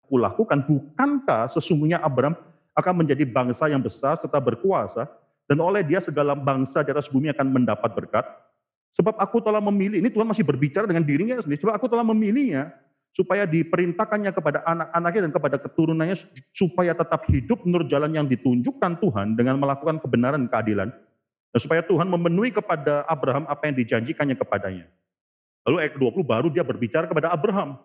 [0.09, 2.33] lakukan, bukankah sesungguhnya Abraham
[2.73, 5.05] akan menjadi bangsa yang besar serta berkuasa,
[5.45, 8.25] dan oleh dia segala bangsa di atas bumi akan mendapat berkat?
[8.97, 12.73] Sebab aku telah memilih, ini Tuhan masih berbicara dengan dirinya sendiri, sebab aku telah memilihnya
[13.15, 16.17] supaya diperintahkannya kepada anak-anaknya dan kepada keturunannya
[16.55, 20.89] supaya tetap hidup menurut jalan yang ditunjukkan Tuhan dengan melakukan kebenaran dan keadilan.
[21.49, 24.87] Dan supaya Tuhan memenuhi kepada Abraham apa yang dijanjikannya kepadanya.
[25.67, 27.81] Lalu ayat 20 baru dia berbicara kepada Abraham.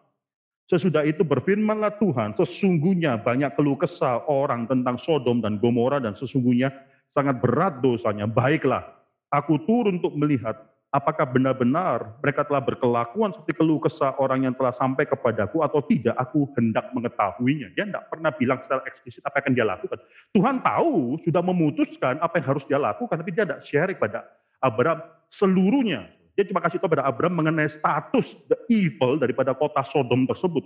[0.71, 6.71] Sesudah itu berfirmanlah Tuhan, sesungguhnya banyak keluh kesah orang tentang Sodom dan Gomora dan sesungguhnya
[7.11, 8.23] sangat berat dosanya.
[8.23, 8.87] Baiklah,
[9.27, 10.55] aku turun untuk melihat
[10.93, 16.13] apakah benar-benar mereka telah berkelakuan seperti keluh kesah orang yang telah sampai kepadaku atau tidak,
[16.13, 17.73] aku hendak mengetahuinya.
[17.73, 19.99] Dia tidak pernah bilang secara eksplisit apa yang akan dia lakukan.
[20.37, 24.29] Tuhan tahu, sudah memutuskan apa yang harus dia lakukan, tapi dia tidak share kepada
[24.61, 25.01] Abraham
[25.33, 26.05] seluruhnya.
[26.37, 30.61] Dia cuma kasih tahu pada Abraham mengenai status the evil daripada kota Sodom tersebut.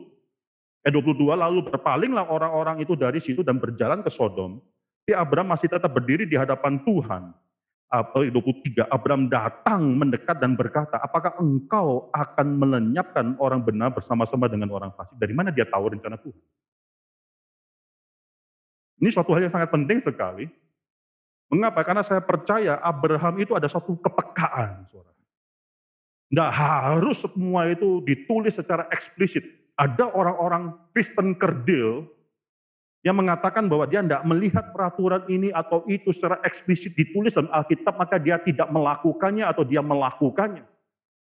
[0.83, 4.59] Ayat 22, lalu berpalinglah orang-orang itu dari situ dan berjalan ke Sodom.
[5.03, 7.31] Tapi Abraham masih tetap berdiri di hadapan Tuhan
[7.87, 14.91] 23, Abraham datang mendekat dan berkata, apakah engkau akan melenyapkan orang benar bersama-sama dengan orang
[14.91, 15.15] fasik?
[15.15, 16.43] Dari mana dia tahu rencana Tuhan?
[18.97, 20.51] Ini suatu hal yang sangat penting sekali.
[21.47, 21.85] Mengapa?
[21.87, 24.83] Karena saya percaya Abraham itu ada satu kepekaan.
[26.27, 29.47] Tidak harus semua itu ditulis secara eksplisit.
[29.79, 32.03] Ada orang-orang Kristen kerdil
[33.07, 37.95] yang mengatakan bahwa dia tidak melihat peraturan ini atau itu secara eksplisit ditulis dalam Alkitab,
[37.95, 40.67] maka dia tidak melakukannya atau dia melakukannya.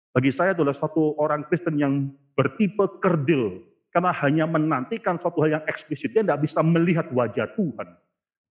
[0.10, 3.62] Bagi saya adalah satu orang Kristen yang bertipe kerdil,
[3.94, 6.10] karena hanya menantikan suatu hal yang eksplisit.
[6.10, 7.88] Dia tidak bisa melihat wajah Tuhan.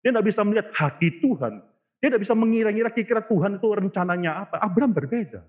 [0.06, 1.58] Dia tidak bisa melihat hati Tuhan.
[1.98, 4.62] Dia tidak bisa mengira-ngira kira-kira Tuhan itu rencananya apa.
[4.62, 5.42] Abraham berbeda.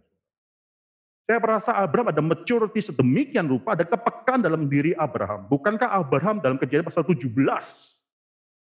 [1.29, 5.45] Saya merasa Abraham ada maturity sedemikian rupa, ada kepekaan dalam diri Abraham.
[5.45, 7.21] Bukankah Abraham dalam kejadian pasal 17,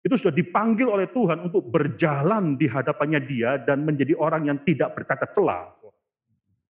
[0.02, 4.98] itu sudah dipanggil oleh Tuhan untuk berjalan di hadapannya dia dan menjadi orang yang tidak
[4.98, 5.78] bercacat celah.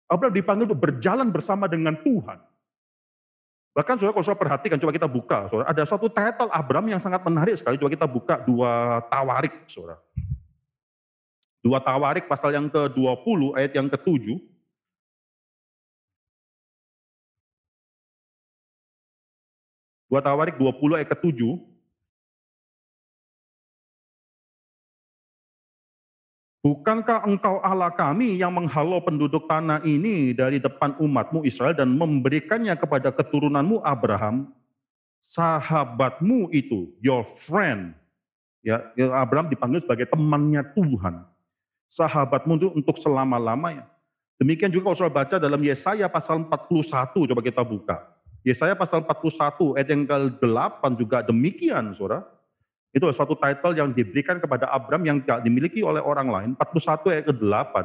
[0.08, 2.40] Abraham dipanggil untuk berjalan bersama dengan Tuhan.
[3.76, 5.52] Bahkan saudara kalau saudara perhatikan, coba kita buka.
[5.52, 7.76] Saudara, ada satu title Abraham yang sangat menarik sekali.
[7.76, 9.68] Coba kita buka dua tawarik.
[9.68, 10.00] Saudara.
[11.60, 14.51] Dua tawarik pasal yang ke-20 ayat yang ke-7.
[20.12, 21.40] Dua Tawarik 20 ayat ke-7.
[26.62, 32.76] Bukankah engkau Allah kami yang menghalau penduduk tanah ini dari depan umatmu Israel dan memberikannya
[32.76, 34.52] kepada keturunanmu Abraham,
[35.32, 37.96] sahabatmu itu, your friend.
[38.68, 38.84] Ya,
[39.16, 41.24] Abraham dipanggil sebagai temannya Tuhan.
[41.88, 43.88] Sahabatmu itu untuk selama-lamanya.
[44.38, 48.11] Demikian juga kalau baca dalam Yesaya pasal 41, coba kita buka.
[48.42, 52.26] Yesaya pasal 41 ayat yang ke-8 juga demikian, Saudara.
[52.92, 56.50] Itu suatu title yang diberikan kepada Abram yang tidak dimiliki oleh orang lain.
[56.60, 57.76] 41 ayat ke-8.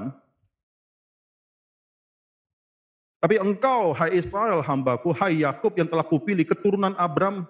[3.23, 7.49] Tapi engkau, hai Israel hambaku, hai Yakub yang telah kupilih keturunan Abram,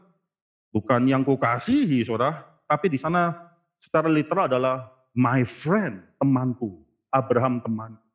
[0.73, 3.35] bukan yang kukasihi, saudara, tapi di sana
[3.83, 8.06] secara literal adalah my friend, temanku, Abraham temanku.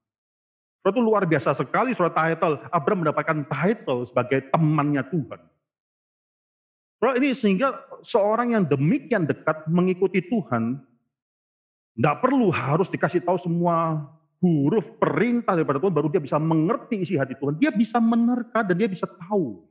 [0.82, 2.58] Itu luar biasa sekali surat title.
[2.74, 5.42] Abraham mendapatkan title sebagai temannya Tuhan.
[7.02, 10.82] Bro, ini sehingga seorang yang demikian dekat mengikuti Tuhan,
[11.98, 14.06] tidak perlu harus dikasih tahu semua
[14.42, 17.62] huruf perintah daripada Tuhan, baru dia bisa mengerti isi hati Tuhan.
[17.62, 19.66] Dia bisa menerka dan dia bisa tahu.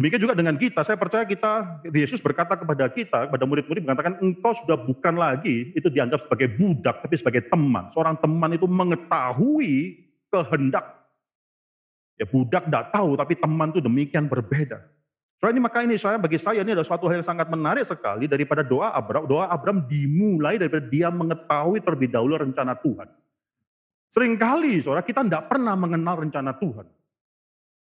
[0.00, 4.56] Demikian juga dengan kita, saya percaya kita, Yesus berkata kepada kita, kepada murid-murid mengatakan, engkau
[4.64, 7.92] sudah bukan lagi itu dianggap sebagai budak, tapi sebagai teman.
[7.92, 10.00] Seorang teman itu mengetahui
[10.32, 11.04] kehendak.
[12.16, 14.80] Ya budak tidak tahu, tapi teman itu demikian berbeda.
[15.36, 18.24] Soalnya ini maka ini saya bagi saya ini adalah suatu hal yang sangat menarik sekali
[18.24, 19.28] daripada doa Abraham.
[19.28, 23.08] Doa Abraham dimulai daripada dia mengetahui terlebih dahulu rencana Tuhan.
[24.16, 26.88] Seringkali saudara kita tidak pernah mengenal rencana Tuhan.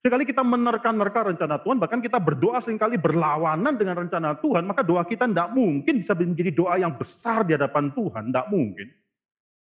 [0.05, 4.85] Sekali kita menerka-nerka rencana Tuhan, bahkan kita berdoa sering kali berlawanan dengan rencana Tuhan, maka
[4.85, 8.87] doa kita tidak mungkin bisa menjadi doa yang besar di hadapan Tuhan, tidak mungkin.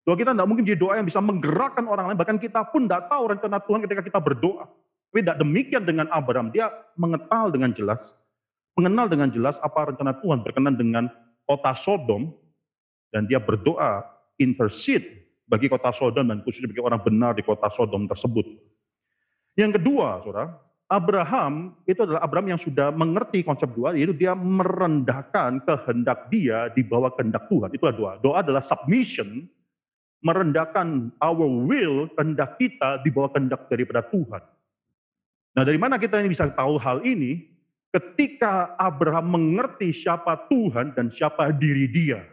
[0.08, 3.12] Doa kita tidak mungkin menjadi doa yang bisa menggerakkan orang lain, bahkan kita pun tidak
[3.12, 4.66] tahu rencana Tuhan ketika kita berdoa.
[5.12, 8.00] Tapi tidak demikian dengan Abraham, dia mengenal dengan jelas,
[8.80, 11.12] mengenal dengan jelas apa rencana Tuhan berkenan dengan
[11.44, 12.32] kota Sodom,
[13.12, 14.08] dan dia berdoa
[14.40, 18.48] intercede bagi kota Sodom dan khususnya bagi orang benar di kota Sodom tersebut.
[19.60, 20.56] Yang kedua, saudara,
[20.92, 26.84] Abraham itu adalah Abraham yang sudah mengerti konsep doa, yaitu dia merendahkan kehendak dia di
[26.84, 27.72] bawah kehendak Tuhan.
[27.72, 28.14] Itulah doa.
[28.20, 29.48] Doa adalah submission,
[30.20, 34.44] merendahkan our will, kehendak kita di bawah kehendak daripada Tuhan.
[35.56, 37.48] Nah dari mana kita ini bisa tahu hal ini?
[37.92, 42.24] Ketika Abraham mengerti siapa Tuhan dan siapa diri dia.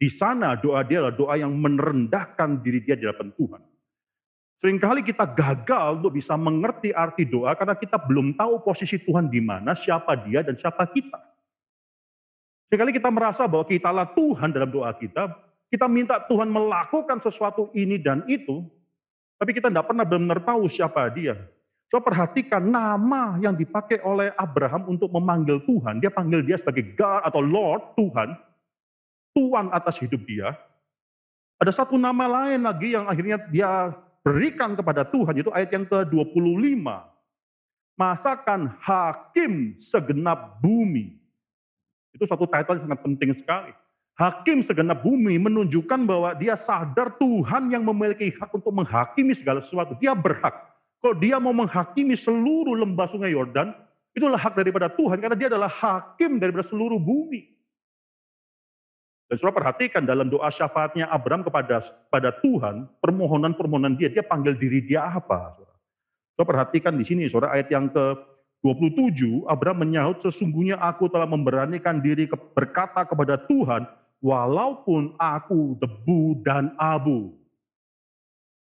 [0.00, 3.60] Di sana doa dia adalah doa yang merendahkan diri dia di hadapan Tuhan.
[4.62, 9.42] Seringkali kita gagal untuk bisa mengerti arti doa karena kita belum tahu posisi Tuhan di
[9.42, 11.18] mana, siapa dia dan siapa kita.
[12.70, 15.34] Seringkali kita merasa bahwa kita lah Tuhan dalam doa kita,
[15.66, 18.62] kita minta Tuhan melakukan sesuatu ini dan itu,
[19.34, 21.34] tapi kita tidak pernah benar-benar tahu siapa dia.
[21.90, 25.98] Coba perhatikan nama yang dipakai oleh Abraham untuk memanggil Tuhan.
[25.98, 28.30] Dia panggil dia sebagai God atau Lord, Tuhan.
[29.34, 30.54] Tuhan atas hidup dia.
[31.58, 33.90] Ada satu nama lain lagi yang akhirnya dia
[34.22, 36.86] berikan kepada Tuhan, itu ayat yang ke-25.
[37.98, 41.18] Masakan hakim segenap bumi.
[42.16, 43.72] Itu satu title yang sangat penting sekali.
[44.16, 49.96] Hakim segenap bumi menunjukkan bahwa dia sadar Tuhan yang memiliki hak untuk menghakimi segala sesuatu.
[49.98, 50.52] Dia berhak.
[51.00, 53.72] Kalau dia mau menghakimi seluruh lembah sungai Yordan,
[54.12, 57.48] itulah hak daripada Tuhan karena dia adalah hakim daripada seluruh bumi.
[59.32, 61.80] Dan saudara perhatikan dalam doa syafaatnya Abraham kepada
[62.12, 65.56] pada Tuhan, permohonan-permohonan dia, dia panggil diri dia apa?
[65.56, 65.76] Saudara,
[66.36, 68.12] saudara perhatikan di sini, saudara ayat yang ke
[68.60, 73.88] 27, Abraham menyahut, sesungguhnya aku telah memberanikan diri ke, berkata kepada Tuhan,
[74.20, 77.32] walaupun aku debu dan abu.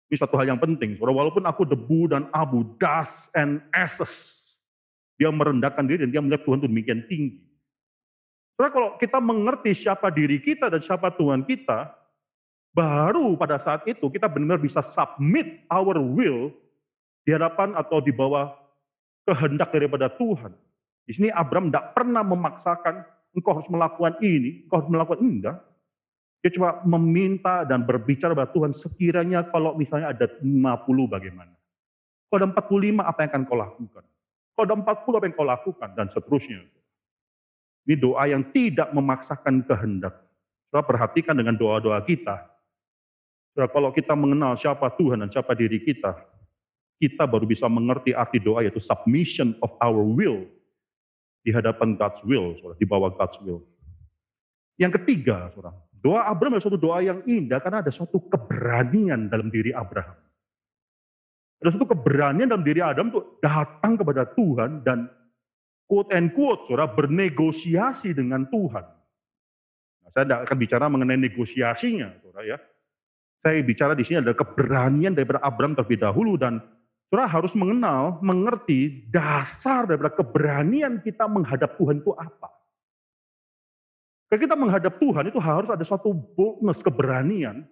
[0.07, 4.39] Ini satu hal yang penting, saudara, walaupun aku debu dan abu, dust and ashes.
[5.19, 7.50] Dia merendahkan diri dan dia melihat Tuhan itu demikian tinggi.
[8.61, 11.97] Karena kalau kita mengerti siapa diri kita dan siapa Tuhan kita,
[12.77, 16.53] baru pada saat itu kita benar-benar bisa submit our will
[17.25, 18.53] di hadapan atau di bawah
[19.25, 20.53] kehendak daripada Tuhan.
[21.09, 23.01] Di sini Abraham tidak pernah memaksakan
[23.33, 25.57] engkau harus melakukan ini, engkau harus melakukan enggak.
[26.45, 31.57] Dia cuma meminta dan berbicara kepada Tuhan sekiranya kalau misalnya ada 50 bagaimana.
[32.29, 34.05] Kalau ada 45 apa yang akan kau lakukan?
[34.53, 35.89] Kalau ada 40 apa yang kau lakukan?
[35.97, 36.61] Dan seterusnya.
[37.89, 40.17] Ini doa yang tidak memaksakan kehendak.
[40.69, 42.47] Saudara perhatikan dengan doa-doa kita.
[43.53, 46.15] Saudara, kalau kita mengenal siapa Tuhan dan siapa diri kita,
[47.01, 50.45] kita baru bisa mengerti arti doa yaitu submission of our will
[51.41, 53.65] di hadapan God's will, saudara, di bawah God's will.
[54.77, 59.49] Yang ketiga, saudara, doa Abraham adalah suatu doa yang indah karena ada suatu keberanian dalam
[59.49, 60.17] diri Abraham.
[61.61, 65.13] Ada suatu keberanian dalam diri Adam untuk datang kepada Tuhan dan
[65.91, 68.87] quote and quote, saudara, bernegosiasi dengan Tuhan.
[70.07, 72.59] Nah, saya tidak akan bicara mengenai negosiasinya, saudara ya.
[73.43, 76.63] Saya bicara di sini ada keberanian daripada Abraham terlebih dahulu dan
[77.11, 82.55] saudara harus mengenal, mengerti dasar daripada keberanian kita menghadap Tuhan itu apa.
[84.31, 87.67] Ketika kita menghadap Tuhan itu harus ada suatu boldness, keberanian.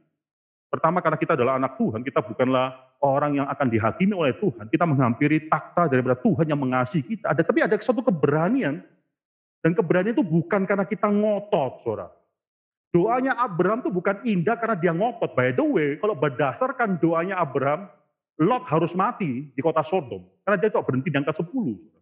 [0.69, 4.85] Pertama karena kita adalah anak Tuhan, kita bukanlah orang yang akan dihakimi oleh Tuhan, kita
[4.85, 7.33] menghampiri takhta daripada Tuhan yang mengasihi kita.
[7.33, 8.85] Ada tapi ada suatu keberanian
[9.59, 12.15] Dan keberanian itu bukan karena kita ngotot, saudara.
[12.95, 15.35] Doanya Abraham itu bukan indah karena dia ngotot.
[15.35, 17.91] By the way, kalau berdasarkan doanya Abraham,
[18.39, 20.23] Lot harus mati di kota Sodom.
[20.47, 21.98] Karena dia itu berhenti di angka 10.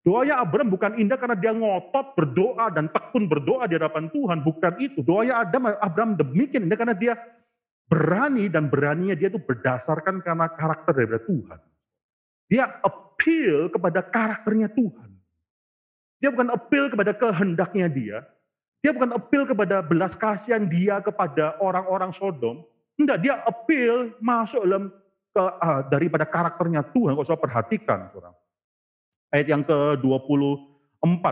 [0.00, 4.40] Doanya Abraham bukan indah karena dia ngotot berdoa dan tekun berdoa di hadapan Tuhan.
[4.40, 5.04] Bukan itu.
[5.04, 7.20] Doanya Adam, Abraham demikian indah karena dia
[7.92, 11.58] berani dan beraninya dia itu berdasarkan karena karakter daripada Tuhan.
[12.48, 15.10] Dia appeal kepada karakternya Tuhan.
[16.24, 18.18] Dia bukan appeal kepada kehendaknya dia.
[18.80, 22.64] Dia bukan appeal kepada belas kasihan dia kepada orang-orang Sodom.
[22.96, 24.88] Enggak, dia appeal masuk dalam
[25.36, 27.12] ke, uh, daripada karakternya Tuhan.
[27.12, 28.39] Kalau saya perhatikan, saudara
[29.34, 31.24] ayat yang ke-24.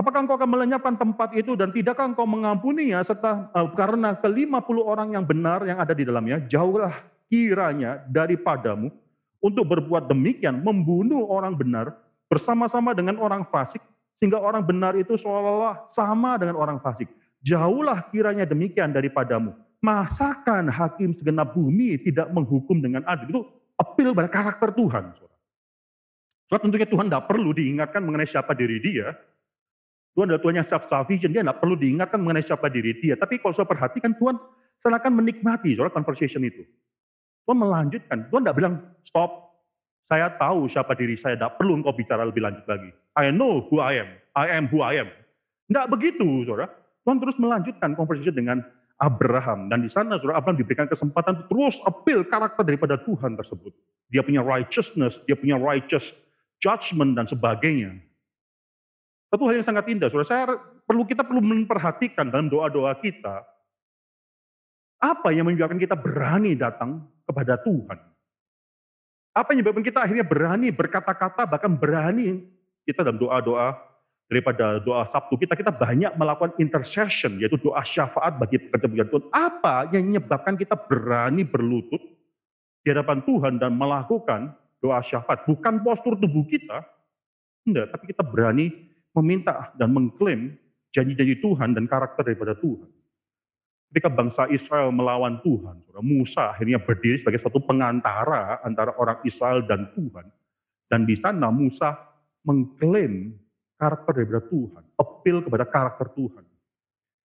[0.00, 5.12] Apakah engkau akan melenyapkan tempat itu dan tidakkah engkau mengampuninya serta uh, karena ke-50 orang
[5.12, 8.88] yang benar yang ada di dalamnya, jauhlah kiranya daripadamu
[9.44, 11.92] untuk berbuat demikian, membunuh orang benar
[12.32, 13.84] bersama-sama dengan orang fasik,
[14.16, 17.08] sehingga orang benar itu seolah-olah sama dengan orang fasik.
[17.44, 19.52] Jauhlah kiranya demikian daripadamu.
[19.80, 23.28] Masakan hakim segenap bumi tidak menghukum dengan adil.
[23.32, 23.42] Itu
[23.80, 25.16] appeal pada karakter Tuhan.
[26.50, 29.14] Sebab tentunya Tuhan tidak perlu diingatkan mengenai siapa diri dia.
[30.18, 33.14] Tuhan adalah Tuhan yang self-sufficient, dia tidak perlu diingatkan mengenai siapa diri dia.
[33.14, 34.34] Tapi kalau saya perhatikan Tuhan
[34.82, 36.66] akan menikmati soal conversation itu.
[37.46, 38.74] Tuhan melanjutkan, Tuhan tidak bilang
[39.06, 39.54] stop,
[40.10, 42.90] saya tahu siapa diri saya, tidak perlu engkau bicara lebih lanjut lagi.
[43.14, 45.08] I know who I am, I am who I am.
[45.70, 46.66] Tidak begitu, saudara.
[47.06, 48.58] Tuhan terus melanjutkan conversation dengan
[48.98, 49.70] Abraham.
[49.70, 53.70] Dan di sana saudara Abraham diberikan kesempatan terus appeal karakter daripada Tuhan tersebut.
[54.10, 56.10] Dia punya righteousness, dia punya righteous
[56.60, 57.96] judgment dan sebagainya.
[59.32, 60.44] Satu hal yang sangat indah, saudara, saya
[60.84, 63.46] perlu kita perlu memperhatikan dalam doa-doa kita,
[65.00, 67.98] apa yang menyebabkan kita berani datang kepada Tuhan.
[69.32, 72.42] Apa yang menyebabkan kita akhirnya berani berkata-kata, bahkan berani
[72.84, 73.78] kita dalam doa-doa
[74.30, 79.26] daripada doa Sabtu kita, kita banyak melakukan intercession, yaitu doa syafaat bagi pekerjaan Tuhan.
[79.30, 82.02] Apa yang menyebabkan kita berani berlutut
[82.82, 86.82] di hadapan Tuhan dan melakukan doa syafaat, bukan postur tubuh kita,
[87.68, 88.72] enggak, tapi kita berani
[89.12, 90.56] meminta dan mengklaim
[90.96, 92.88] janji-janji Tuhan dan karakter daripada Tuhan.
[93.90, 99.90] Ketika bangsa Israel melawan Tuhan, Musa akhirnya berdiri sebagai satu pengantara antara orang Israel dan
[99.98, 100.30] Tuhan.
[100.86, 101.98] Dan di sana Musa
[102.46, 103.34] mengklaim
[103.74, 106.44] karakter daripada Tuhan, appeal kepada karakter Tuhan.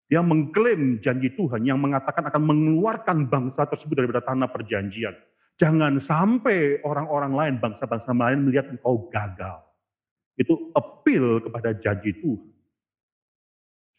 [0.08, 5.16] Dia mengklaim janji Tuhan yang mengatakan akan mengeluarkan bangsa tersebut daripada tanah perjanjian.
[5.62, 9.62] Jangan sampai orang-orang lain, bangsa-bangsa lain melihat engkau gagal.
[10.34, 12.50] Itu appeal kepada janji Tuhan.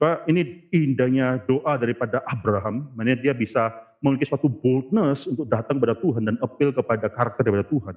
[0.04, 3.72] Ini indahnya doa daripada Abraham, mana dia bisa
[4.04, 7.96] memiliki suatu boldness untuk datang kepada Tuhan dan appeal kepada karakter daripada Tuhan.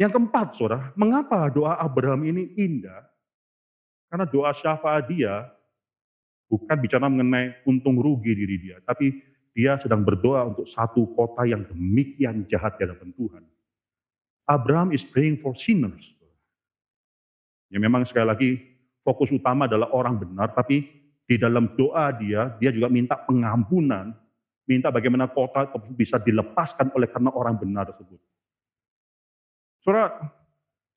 [0.00, 3.06] Yang keempat, saudara, mengapa doa Abraham ini indah?
[4.10, 5.46] Karena doa syafaat dia
[6.50, 9.22] bukan bicara mengenai untung rugi diri dia, tapi
[9.52, 13.42] dia sedang berdoa untuk satu kota yang demikian jahat di hadapan Tuhan.
[14.48, 16.02] Abraham is praying for sinners.
[17.68, 18.50] Ya memang sekali lagi
[19.04, 20.88] fokus utama adalah orang benar, tapi
[21.28, 24.12] di dalam doa dia, dia juga minta pengampunan,
[24.68, 28.20] minta bagaimana kota bisa dilepaskan oleh karena orang benar tersebut.
[29.84, 30.16] Saudara,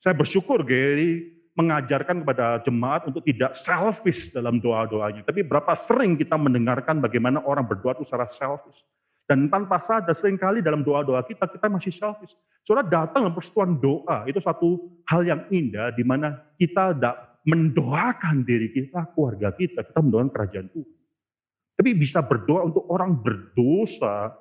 [0.04, 5.24] saya bersyukur Gary mengajarkan kepada jemaat untuk tidak selfish dalam doa-doanya.
[5.24, 8.84] Tapi berapa sering kita mendengarkan bagaimana orang berdoa itu secara selfish.
[9.26, 12.36] Dan tanpa sadar sering kali dalam doa-doa kita, kita masih selfish.
[12.68, 18.46] Saudara datang dalam persekutuan doa, itu satu hal yang indah di mana kita tidak mendoakan
[18.46, 20.98] diri kita, keluarga kita, kita mendoakan kerajaan Tuhan.
[21.76, 24.34] Tapi bisa berdoa untuk orang berdosa,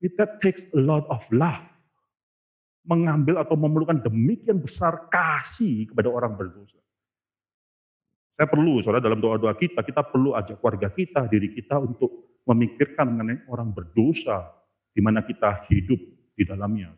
[0.00, 1.62] it takes a lot of love
[2.88, 6.80] mengambil atau memerlukan demikian besar kasih kepada orang berdosa.
[8.38, 13.12] Saya perlu, saudara, dalam doa-doa kita, kita perlu ajak keluarga kita, diri kita untuk memikirkan
[13.12, 14.46] mengenai orang berdosa,
[14.94, 15.98] di mana kita hidup
[16.38, 16.94] di dalamnya.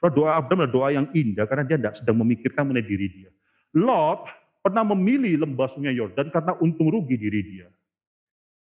[0.00, 3.30] Saudara, doa Abraham adalah doa yang indah, karena dia tidak sedang memikirkan mengenai diri dia.
[3.76, 4.26] Lot
[4.64, 7.68] pernah memilih lembah sungai Yordan karena untung rugi diri dia.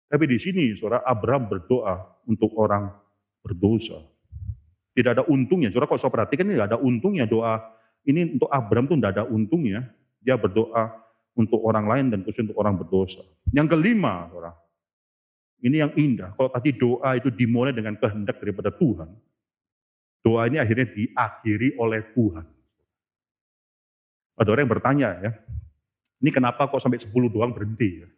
[0.09, 2.89] Tapi di sini, saudara, Abraham berdoa untuk orang
[3.45, 4.01] berdosa.
[4.97, 5.69] Tidak ada untungnya.
[5.69, 7.61] Saudara kalau saya perhatikan ini tidak ada untungnya doa.
[8.09, 9.81] Ini untuk Abraham itu tidak ada untungnya.
[10.25, 10.89] Dia berdoa
[11.37, 13.21] untuk orang lain dan khusus untuk orang berdosa.
[13.53, 14.57] Yang kelima, saudara.
[15.61, 16.33] Ini yang indah.
[16.33, 19.13] Kalau tadi doa itu dimulai dengan kehendak daripada Tuhan.
[20.25, 22.47] Doa ini akhirnya diakhiri oleh Tuhan.
[24.37, 25.31] Ada orang yang bertanya ya,
[26.21, 28.09] ini kenapa kok sampai 10 doang berhenti ya?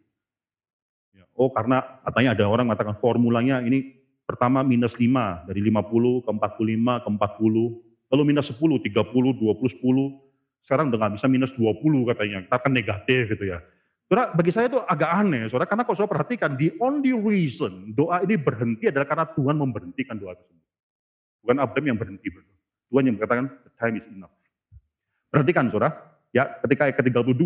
[1.19, 3.98] ya oh karena katanya ada orang mengatakan formulanya ini
[4.29, 10.29] Pertama minus 5, dari 50 ke 45 ke 40, lalu minus 10, 30, 20, 10,
[10.61, 13.57] Sekarang udah nggak bisa minus 20 katanya, katakan negatif gitu ya.
[14.05, 18.21] Saudara, bagi saya itu agak aneh, saudara, karena kalau saudara perhatikan, the only reason doa
[18.21, 20.65] ini berhenti adalah karena Tuhan memberhentikan doa tersebut.
[21.41, 22.57] Bukan Abraham yang berhenti berdoa.
[22.89, 24.33] Tuhan yang mengatakan, the time is enough.
[25.33, 25.89] Perhatikan saudara,
[26.29, 27.43] ya ketika ayat ke-32,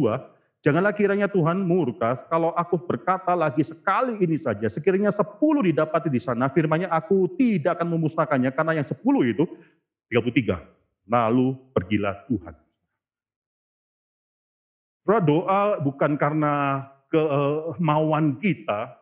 [0.64, 6.24] janganlah kiranya Tuhan murka kalau aku berkata lagi sekali ini saja, sekiranya sepuluh didapati di
[6.24, 9.44] sana, firmanya aku tidak akan memusnahkannya, karena yang sepuluh itu,
[10.08, 10.64] 33,
[11.12, 12.56] lalu pergilah Tuhan.
[15.04, 18.96] Saudara, doa bukan karena kemauan kita,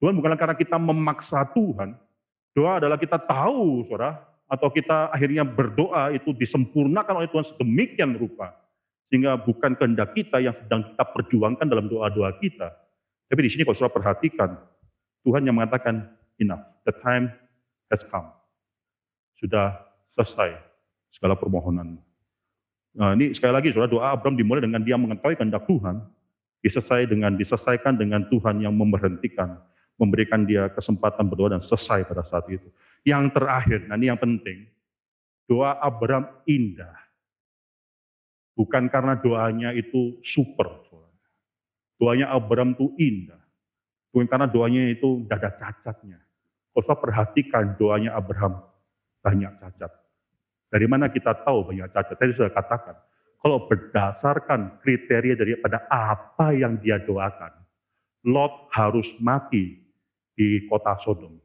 [0.00, 1.92] Tuhan bukan karena kita memaksa Tuhan.
[2.56, 4.16] Doa adalah kita tahu, saudara,
[4.48, 8.61] atau kita akhirnya berdoa itu disempurnakan oleh Tuhan sedemikian rupa.
[9.12, 12.72] Sehingga bukan kehendak kita yang sedang kita perjuangkan dalam doa-doa kita.
[13.28, 14.56] Tapi di sini kalau saudara perhatikan,
[15.20, 16.08] Tuhan yang mengatakan,
[16.40, 17.28] enough, the time
[17.92, 18.32] has come.
[19.36, 19.76] Sudah
[20.16, 20.56] selesai
[21.12, 22.00] segala permohonan.
[22.96, 26.00] Nah, ini sekali lagi saudara doa Abraham dimulai dengan dia mengetahui kehendak Tuhan,
[26.64, 29.60] diselesai dengan diselesaikan dengan Tuhan yang memberhentikan,
[30.00, 32.64] memberikan dia kesempatan berdoa dan selesai pada saat itu.
[33.04, 34.72] Yang terakhir, nah ini yang penting,
[35.50, 37.01] doa Abraham indah.
[38.52, 40.82] Bukan karena doanya itu super.
[42.02, 43.38] Doanya Abraham itu indah.
[44.10, 46.18] Bukan karena doanya itu tidak ada cacatnya.
[46.74, 48.58] Saya perhatikan doanya Abraham
[49.22, 49.92] banyak cacat.
[50.72, 52.16] Dari mana kita tahu banyak cacat?
[52.18, 52.96] Tadi sudah katakan,
[53.38, 57.54] kalau berdasarkan kriteria daripada apa yang dia doakan,
[58.26, 59.82] Lot harus mati
[60.34, 61.38] di kota Sodom.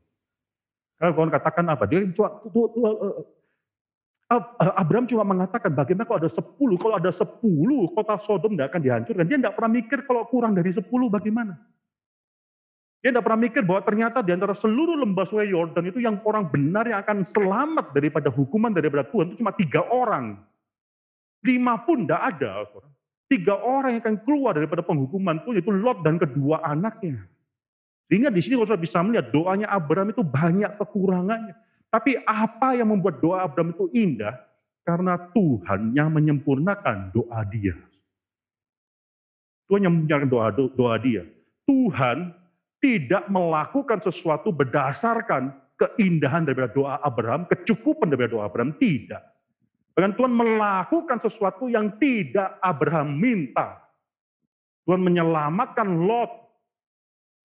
[0.97, 1.85] Kalau katakan apa?
[1.85, 2.41] Dia cuma,
[4.75, 9.23] Abraham cuma mengatakan bagaimana kalau ada sepuluh, kalau ada sepuluh kota Sodom tidak akan dihancurkan.
[9.23, 11.55] Dia tidak pernah mikir kalau kurang dari sepuluh bagaimana.
[12.99, 16.51] Dia tidak pernah mikir bahwa ternyata di antara seluruh lembah sungai Yordan itu yang orang
[16.51, 20.43] benar yang akan selamat daripada hukuman daripada Tuhan itu cuma tiga orang.
[21.47, 22.67] Lima pun tidak ada.
[23.31, 27.23] Tiga orang yang akan keluar daripada penghukuman Tuhan itu Lot dan kedua anaknya.
[28.11, 31.55] Sehingga di sini kalau bisa melihat doanya Abraham itu banyak kekurangannya.
[31.97, 34.37] Tapi apa yang membuat doa Abraham itu indah?
[34.85, 37.73] Karena Tuhan yang menyempurnakan doa dia.
[39.65, 41.25] Tuhan yang menyempurnakan doa, doa dia.
[41.65, 42.37] Tuhan
[42.77, 49.25] tidak melakukan sesuatu berdasarkan keindahan daripada doa Abraham, kecukupan daripada doa Abraham, tidak.
[49.97, 53.81] Bahkan Tuhan melakukan sesuatu yang tidak Abraham minta.
[54.85, 56.46] Tuhan menyelamatkan Lot.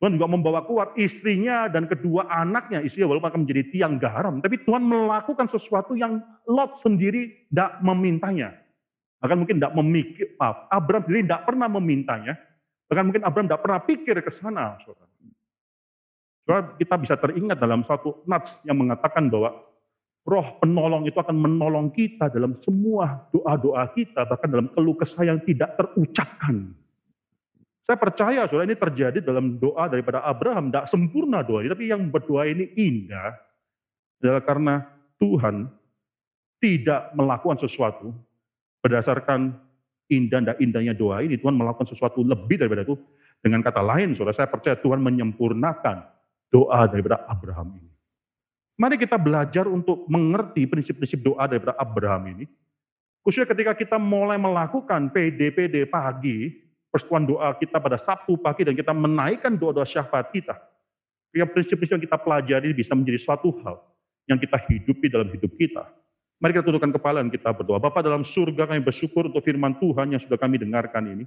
[0.03, 2.82] Tuhan juga membawa keluar istrinya dan kedua anaknya.
[2.82, 4.42] Istrinya walaupun akan menjadi tiang garam.
[4.42, 6.18] Tapi Tuhan melakukan sesuatu yang
[6.50, 8.50] Lot sendiri tidak memintanya.
[9.22, 12.34] Bahkan mungkin tidak memikir, maaf, Abraham sendiri tidak pernah memintanya.
[12.90, 14.74] Bahkan mungkin Abraham tidak pernah pikir ke sana.
[16.42, 19.55] Saudara, kita bisa teringat dalam satu nats yang mengatakan bahwa
[20.26, 25.38] roh penolong itu akan menolong kita dalam semua doa-doa kita, bahkan dalam keluh kesah yang
[25.46, 26.74] tidak terucapkan.
[27.83, 32.07] Saya percaya saudara ini terjadi dalam doa daripada Abraham, tidak sempurna doa ini, tapi yang
[32.14, 33.35] berdoa ini indah
[34.22, 34.74] adalah karena
[35.18, 35.66] Tuhan
[36.62, 38.14] tidak melakukan sesuatu
[38.78, 39.59] berdasarkan
[40.07, 42.95] indah dan indahnya doa ini, Tuhan melakukan sesuatu lebih daripada itu.
[43.43, 46.07] Dengan kata lain, saudara, saya percaya Tuhan menyempurnakan
[46.55, 47.91] doa daripada Abraham ini.
[48.78, 52.45] Mari kita belajar untuk mengerti prinsip-prinsip doa daripada Abraham ini.
[53.22, 56.51] Khususnya ketika kita mulai melakukan PD-PD pagi,
[56.93, 60.61] persekutuan doa kita pada Sabtu pagi dan kita menaikkan doa-doa syafaat kita.
[61.32, 63.80] Yang prinsip-prinsip yang kita pelajari bisa menjadi suatu hal
[64.28, 65.88] yang kita hidupi dalam hidup kita.
[66.45, 67.80] Mari kita tundukkan kepala dan kita berdoa.
[67.80, 71.24] Bapak dalam surga kami bersyukur untuk firman Tuhan yang sudah kami dengarkan ini.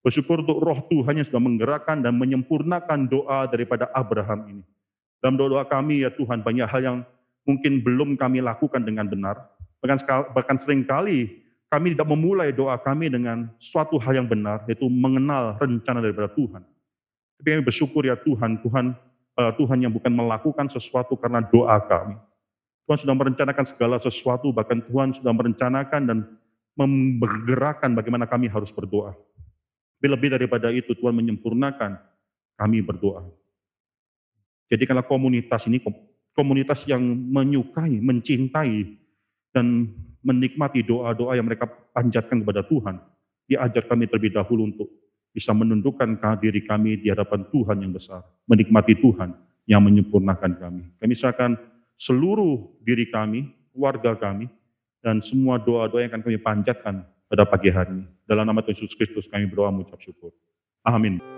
[0.00, 4.64] Bersyukur untuk roh Tuhan yang sudah menggerakkan dan menyempurnakan doa daripada Abraham ini.
[5.18, 6.98] Dalam doa, kami ya Tuhan banyak hal yang
[7.42, 9.36] mungkin belum kami lakukan dengan benar.
[9.82, 9.98] Bahkan,
[10.32, 15.56] bahkan sering kali kami tidak memulai doa kami dengan suatu hal yang benar, yaitu mengenal
[15.60, 16.64] rencana daripada Tuhan.
[17.38, 18.96] Tapi kami bersyukur ya Tuhan, Tuhan
[19.38, 22.18] uh, Tuhan yang bukan melakukan sesuatu karena doa kami.
[22.88, 26.18] Tuhan sudah merencanakan segala sesuatu, bahkan Tuhan sudah merencanakan dan
[26.74, 29.12] menggerakkan bagaimana kami harus berdoa.
[29.98, 32.00] Tapi lebih daripada itu, Tuhan menyempurnakan
[32.56, 33.28] kami berdoa.
[34.72, 35.84] Jadikanlah komunitas ini
[36.32, 38.94] komunitas yang menyukai, mencintai,
[39.50, 39.90] dan
[40.22, 42.98] menikmati doa-doa yang mereka panjatkan kepada Tuhan.
[43.48, 44.88] Diajar kami terlebih dahulu untuk
[45.32, 48.24] bisa menundukkan diri kami di hadapan Tuhan yang besar.
[48.50, 49.32] Menikmati Tuhan
[49.68, 50.82] yang menyempurnakan kami.
[50.98, 51.54] Kami serahkan
[52.00, 53.46] seluruh diri kami,
[53.76, 54.48] warga kami,
[55.04, 58.04] dan semua doa-doa yang akan kami panjatkan pada pagi hari ini.
[58.24, 60.32] Dalam nama Tuhan Yesus Kristus kami berdoa mengucap syukur.
[60.82, 61.37] Amin.